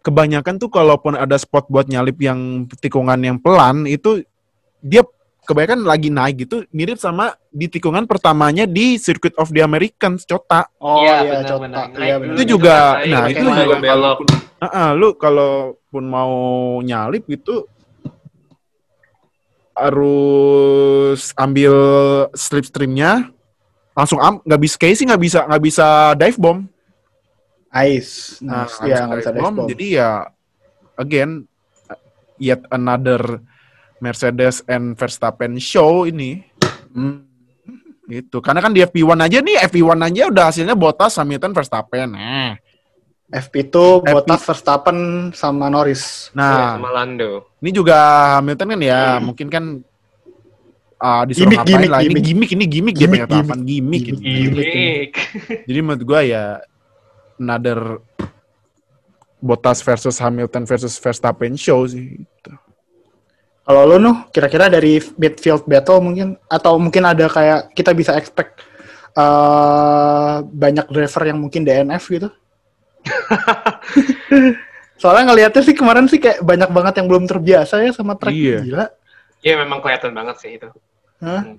kebanyakan 0.00 0.56
tuh 0.56 0.68
kalaupun 0.68 1.14
ada 1.14 1.36
spot 1.36 1.68
buat 1.68 1.84
nyalip 1.84 2.16
yang 2.18 2.64
tikungan 2.80 3.20
yang 3.20 3.36
pelan 3.36 3.84
itu 3.84 4.24
dia 4.80 5.04
kebanyakan 5.44 5.82
lagi 5.82 6.08
naik 6.08 6.46
gitu 6.46 6.62
mirip 6.70 6.96
sama 6.96 7.34
di 7.50 7.66
tikungan 7.66 8.06
pertamanya 8.06 8.64
di 8.64 8.96
Circuit 8.96 9.34
of 9.36 9.50
the 9.50 9.60
Americans 9.60 10.22
Cota 10.24 10.64
Oh 10.78 11.02
Iya, 11.02 11.04
iya, 11.04 11.20
benar, 11.26 11.44
Cota. 11.44 11.60
benar. 11.60 11.84
Iya, 11.90 12.14
benar. 12.16 12.28
dulu 12.30 12.32
itu 12.32 12.42
gitu 12.46 12.52
juga 12.54 12.76
nah 13.02 13.24
itu 13.26 13.42
juga 13.42 13.62
belok. 13.76 13.82
kalaupun 13.82 14.26
Ah, 14.60 14.68
ah, 14.68 14.88
lu 14.92 15.08
kalaupun 15.16 16.04
mau 16.04 16.32
nyalip 16.80 17.24
itu 17.26 17.64
harus 19.72 21.32
ambil 21.34 21.72
slipstreamnya 22.36 23.32
langsung 23.96 24.20
am 24.20 24.44
nggak 24.44 24.60
bisa 24.60 24.76
kayak 24.76 24.96
sih 24.96 25.06
nggak 25.08 25.22
bisa 25.22 25.38
nggak 25.48 25.62
bisa 25.64 25.86
dive 26.14 26.36
bomb 26.36 26.68
Ice. 27.86 28.42
nah 28.42 28.66
Iya, 28.82 28.84
bisa 28.84 29.02
nggak 29.06 29.18
bisa 29.18 29.30
dive 29.30 29.42
bomb 29.42 29.56
jadi 29.66 29.86
ya 29.88 30.10
again 30.94 31.30
yet 32.36 32.62
another 32.68 33.40
Mercedes 33.98 34.64
and 34.66 34.94
Verstappen 34.94 35.56
show 35.56 36.04
ini 36.04 36.42
Hmm. 36.90 37.22
gitu 38.04 38.42
karena 38.42 38.58
kan 38.58 38.74
di 38.74 38.82
FP1 38.82 39.14
aja 39.20 39.38
nih 39.38 39.62
FP1 39.62 40.00
aja 40.02 40.22
udah 40.26 40.44
hasilnya 40.50 40.74
Bottas 40.74 41.14
Hamilton 41.14 41.54
Verstappen 41.54 42.10
eh 42.14 42.58
FP 43.30 43.70
itu 43.70 44.02
Bottas, 44.02 44.42
Verstappen, 44.42 45.30
sama 45.30 45.70
Norris. 45.70 46.34
Iya, 46.34 46.42
nah 46.42 46.74
sama 46.74 46.90
Lando. 46.90 47.46
Ini 47.62 47.70
juga 47.70 47.94
Hamilton 48.42 48.74
kan 48.74 48.80
ya, 48.82 49.00
mungkin 49.22 49.46
kan 49.46 49.64
ah 50.98 51.22
disuruh 51.22 51.46
Gimik, 51.46 51.58
ngapain 51.62 51.78
gimik, 51.78 51.90
lah. 51.94 52.00
Ini 52.02 52.10
gimik. 52.10 52.24
gimik, 52.26 52.48
ini 52.50 52.64
gimmick 52.66 52.94
dia 52.98 53.02
Gimik, 53.06 53.20
banyak 53.22 53.30
tahapan 53.30 53.60
gimmick. 53.62 54.02
Gimik. 54.02 54.18
gitu. 54.18 54.20
Gimik. 54.26 55.10
Jadi 55.62 55.78
menurut 55.78 56.02
gua 56.02 56.20
ya 56.26 56.58
another 57.40 58.04
Bottas 59.40 59.80
versus 59.80 60.20
Hamilton 60.20 60.68
versus 60.68 61.00
Verstappen 61.00 61.56
show 61.56 61.88
sih. 61.88 62.20
Gitu. 62.20 62.52
Kalau 63.64 63.88
lo 63.88 63.96
nuh, 63.96 64.28
kira-kira 64.28 64.68
dari 64.68 65.00
midfield 65.16 65.64
battle 65.64 66.04
mungkin 66.04 66.36
atau 66.44 66.76
mungkin 66.76 67.08
ada 67.08 67.24
kayak 67.24 67.72
kita 67.72 67.96
bisa 67.96 68.12
expect 68.20 68.60
eh, 69.16 70.34
banyak 70.44 70.92
driver 70.92 71.24
yang 71.24 71.40
mungkin 71.40 71.64
DNF 71.64 72.04
gitu. 72.12 72.28
Soalnya 75.00 75.32
ngelihatnya 75.32 75.64
sih 75.64 75.72
kemarin 75.72 76.04
sih 76.04 76.20
kayak 76.20 76.44
banyak 76.44 76.68
banget 76.68 77.00
yang 77.00 77.08
belum 77.08 77.24
terbiasa 77.24 77.80
ya 77.80 77.96
sama 77.96 78.20
track 78.20 78.36
Iya. 78.36 78.60
gila. 78.60 78.86
Iya 79.40 79.54
memang 79.64 79.80
kelihatan 79.80 80.12
banget 80.12 80.36
sih 80.36 80.60
itu. 80.60 80.68
Hah? 81.24 81.56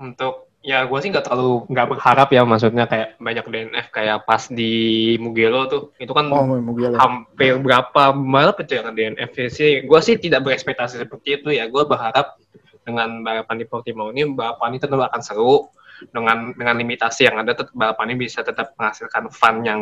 Untuk 0.00 0.48
ya 0.64 0.88
gue 0.88 0.98
sih 1.04 1.12
nggak 1.12 1.28
terlalu 1.28 1.68
nggak 1.68 1.88
berharap 1.92 2.28
ya 2.32 2.40
maksudnya 2.48 2.88
kayak 2.88 3.20
banyak 3.20 3.44
DNF 3.44 3.86
kayak 3.92 4.24
pas 4.24 4.48
di 4.48 4.72
Mugello 5.20 5.68
tuh 5.68 5.82
itu 6.00 6.08
kan 6.16 6.32
Oh, 6.32 6.56
gila. 6.72 6.96
hampir 6.96 7.60
berapa 7.60 8.16
balap 8.16 8.64
itu 8.64 8.80
yang 8.80 8.96
DNF 8.96 9.36
sih. 9.52 9.84
Gue 9.84 10.00
sih 10.00 10.16
tidak 10.16 10.48
berekspektasi 10.48 11.04
seperti 11.04 11.36
itu 11.36 11.52
ya. 11.52 11.68
Gue 11.68 11.84
berharap 11.84 12.40
dengan 12.80 13.20
balapan 13.20 13.60
di 13.60 13.68
Portimao 13.68 14.08
ini 14.08 14.24
balapan 14.32 14.72
ini 14.72 14.80
tetap 14.80 15.04
akan 15.04 15.20
seru. 15.20 15.68
Dengan 16.10 16.56
dengan 16.56 16.74
limitasi 16.80 17.28
yang 17.28 17.38
ada 17.44 17.54
tetap 17.54 17.70
balapan 17.76 18.16
ini 18.16 18.26
bisa 18.26 18.40
tetap 18.42 18.72
menghasilkan 18.80 19.30
fun 19.30 19.62
yang 19.62 19.80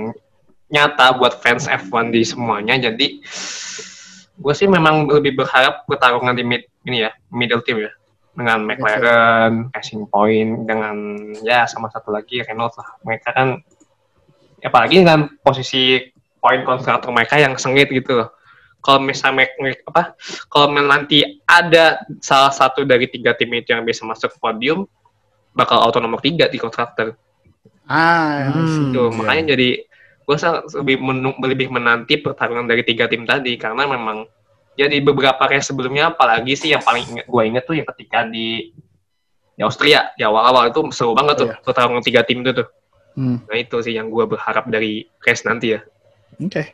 nyata 0.68 1.14
buat 1.16 1.38
fans 1.40 1.70
F1 1.70 2.10
di 2.10 2.26
semuanya. 2.26 2.74
Jadi 2.76 3.22
gue 4.34 4.54
sih 4.54 4.66
memang 4.66 5.06
lebih 5.06 5.38
berharap 5.38 5.86
pertarungan 5.86 6.34
di 6.34 6.42
mid 6.42 6.62
ini 6.90 7.06
ya 7.06 7.10
middle 7.30 7.62
team 7.62 7.86
ya 7.86 7.90
dengan 8.32 8.64
McLaren, 8.64 9.68
Racing 9.76 10.08
Point 10.08 10.64
dengan 10.64 10.96
ya 11.44 11.68
sama 11.68 11.92
satu 11.92 12.08
lagi 12.12 12.40
Renault 12.40 12.72
lah 12.80 12.88
mereka 13.04 13.28
kan 13.36 13.60
apalagi 14.64 15.04
dengan 15.04 15.28
posisi 15.44 16.00
poin 16.42 16.64
konstruktor 16.66 17.12
mereka 17.14 17.38
yang 17.38 17.54
sengit 17.60 17.92
gitu 17.92 18.24
loh. 18.24 18.34
Kalau 18.82 18.98
misalnya 18.98 19.46
apa, 19.86 20.18
kalau 20.50 20.74
nanti 20.74 21.22
ada 21.46 22.02
salah 22.18 22.50
satu 22.50 22.82
dari 22.82 23.06
tiga 23.06 23.30
tim 23.38 23.54
itu 23.54 23.70
yang 23.70 23.86
bisa 23.86 24.02
masuk 24.02 24.34
podium, 24.42 24.90
bakal 25.54 25.78
auto 25.78 26.02
nomor 26.02 26.18
tiga 26.18 26.50
di 26.50 26.58
konstruktor. 26.58 27.14
Ah, 27.86 28.50
I 28.50 28.50
see. 28.50 28.58
Hmm, 28.58 28.90
Gitu. 28.90 29.02
iya. 29.06 29.14
Makanya 29.14 29.44
jadi 29.54 29.68
gue 30.22 30.36
lebih 30.82 30.96
lebih 31.46 31.68
menanti 31.70 32.14
pertarungan 32.18 32.66
dari 32.66 32.82
tiga 32.82 33.06
tim 33.06 33.22
tadi 33.22 33.54
karena 33.54 33.86
memang 33.86 34.26
ya 34.78 34.86
di 34.88 34.98
beberapa 35.04 35.40
race 35.48 35.68
sebelumnya 35.68 36.12
apalagi 36.12 36.56
sih 36.56 36.72
yang 36.72 36.80
paling 36.80 37.04
inget, 37.04 37.26
gue 37.28 37.42
inget 37.44 37.64
tuh 37.68 37.76
yang 37.76 37.86
ketika 37.92 38.24
di 38.28 38.72
di 39.52 39.60
Austria 39.60 40.10
di 40.16 40.24
awal-awal 40.24 40.72
itu 40.72 40.80
seru 40.96 41.12
banget 41.12 41.34
tuh 41.44 41.48
Iya. 41.52 41.56
pertarungan 41.60 42.02
tiga 42.02 42.20
tim 42.24 42.40
itu 42.40 42.64
tuh. 42.64 42.68
Hmm. 43.12 43.44
Nah 43.44 43.56
itu 43.60 43.76
sih 43.84 43.92
yang 43.92 44.08
gue 44.08 44.24
berharap 44.24 44.64
dari 44.72 45.04
race 45.20 45.44
nanti 45.44 45.76
ya. 45.76 45.80
Okay. 46.40 46.72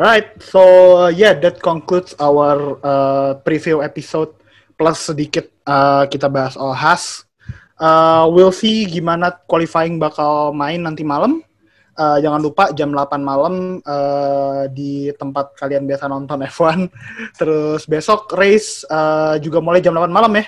Right. 0.00 0.32
So 0.40 0.64
yeah, 1.12 1.36
that 1.44 1.60
concludes 1.60 2.16
our 2.16 2.80
uh, 2.80 3.36
preview 3.44 3.84
episode 3.84 4.32
plus 4.80 5.12
sedikit 5.12 5.52
uh, 5.68 6.08
kita 6.08 6.32
bahas 6.32 6.56
all 6.56 6.72
Haas. 6.72 7.28
Uh, 7.76 8.24
we'll 8.32 8.54
see 8.54 8.88
gimana 8.88 9.36
qualifying 9.44 10.00
bakal 10.00 10.56
main 10.56 10.80
nanti 10.80 11.04
malam. 11.04 11.44
Uh, 11.92 12.16
jangan 12.24 12.40
lupa 12.40 12.72
jam 12.72 12.88
8 12.88 13.20
malam 13.20 13.84
uh, 13.84 14.64
di 14.72 15.12
tempat 15.12 15.52
kalian 15.56 15.84
biasa 15.84 16.08
nonton 16.08 16.40
F1. 16.52 16.88
Terus 17.36 17.84
besok 17.84 18.32
race 18.32 18.84
uh, 18.88 19.36
juga 19.42 19.60
mulai 19.60 19.84
jam 19.84 19.92
8 19.92 20.08
malam 20.08 20.32
ya. 20.36 20.44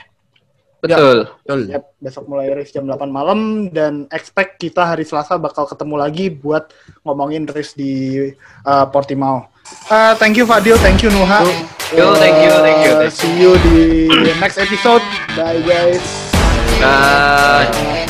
Betul. 0.84 1.18
Betul. 1.40 1.60
Yep, 1.72 1.84
besok 1.96 2.24
mulai 2.28 2.52
race 2.52 2.72
jam 2.76 2.84
8 2.84 3.08
malam 3.08 3.72
dan 3.72 4.04
expect 4.12 4.60
kita 4.60 4.84
hari 4.84 5.08
Selasa 5.08 5.40
bakal 5.40 5.64
ketemu 5.64 5.96
lagi 5.96 6.28
buat 6.28 6.76
ngomongin 7.08 7.48
race 7.48 7.72
di 7.72 8.28
uh, 8.68 8.84
Portimao. 8.92 9.48
Uh, 9.88 10.12
thank 10.20 10.36
you 10.36 10.44
Fadil, 10.44 10.76
thank 10.84 11.00
you 11.00 11.08
Nuha. 11.08 11.40
Yo, 11.96 12.12
thank 12.20 12.36
you, 12.44 12.52
thank 12.60 12.84
you, 12.84 12.92
thank 13.00 13.08
you. 13.08 13.16
See 13.16 13.32
you 13.40 13.56
di 13.64 14.08
next 14.36 14.60
episode. 14.60 15.00
Bye 15.32 15.64
guys. 15.64 16.04
Bye. 16.84 18.03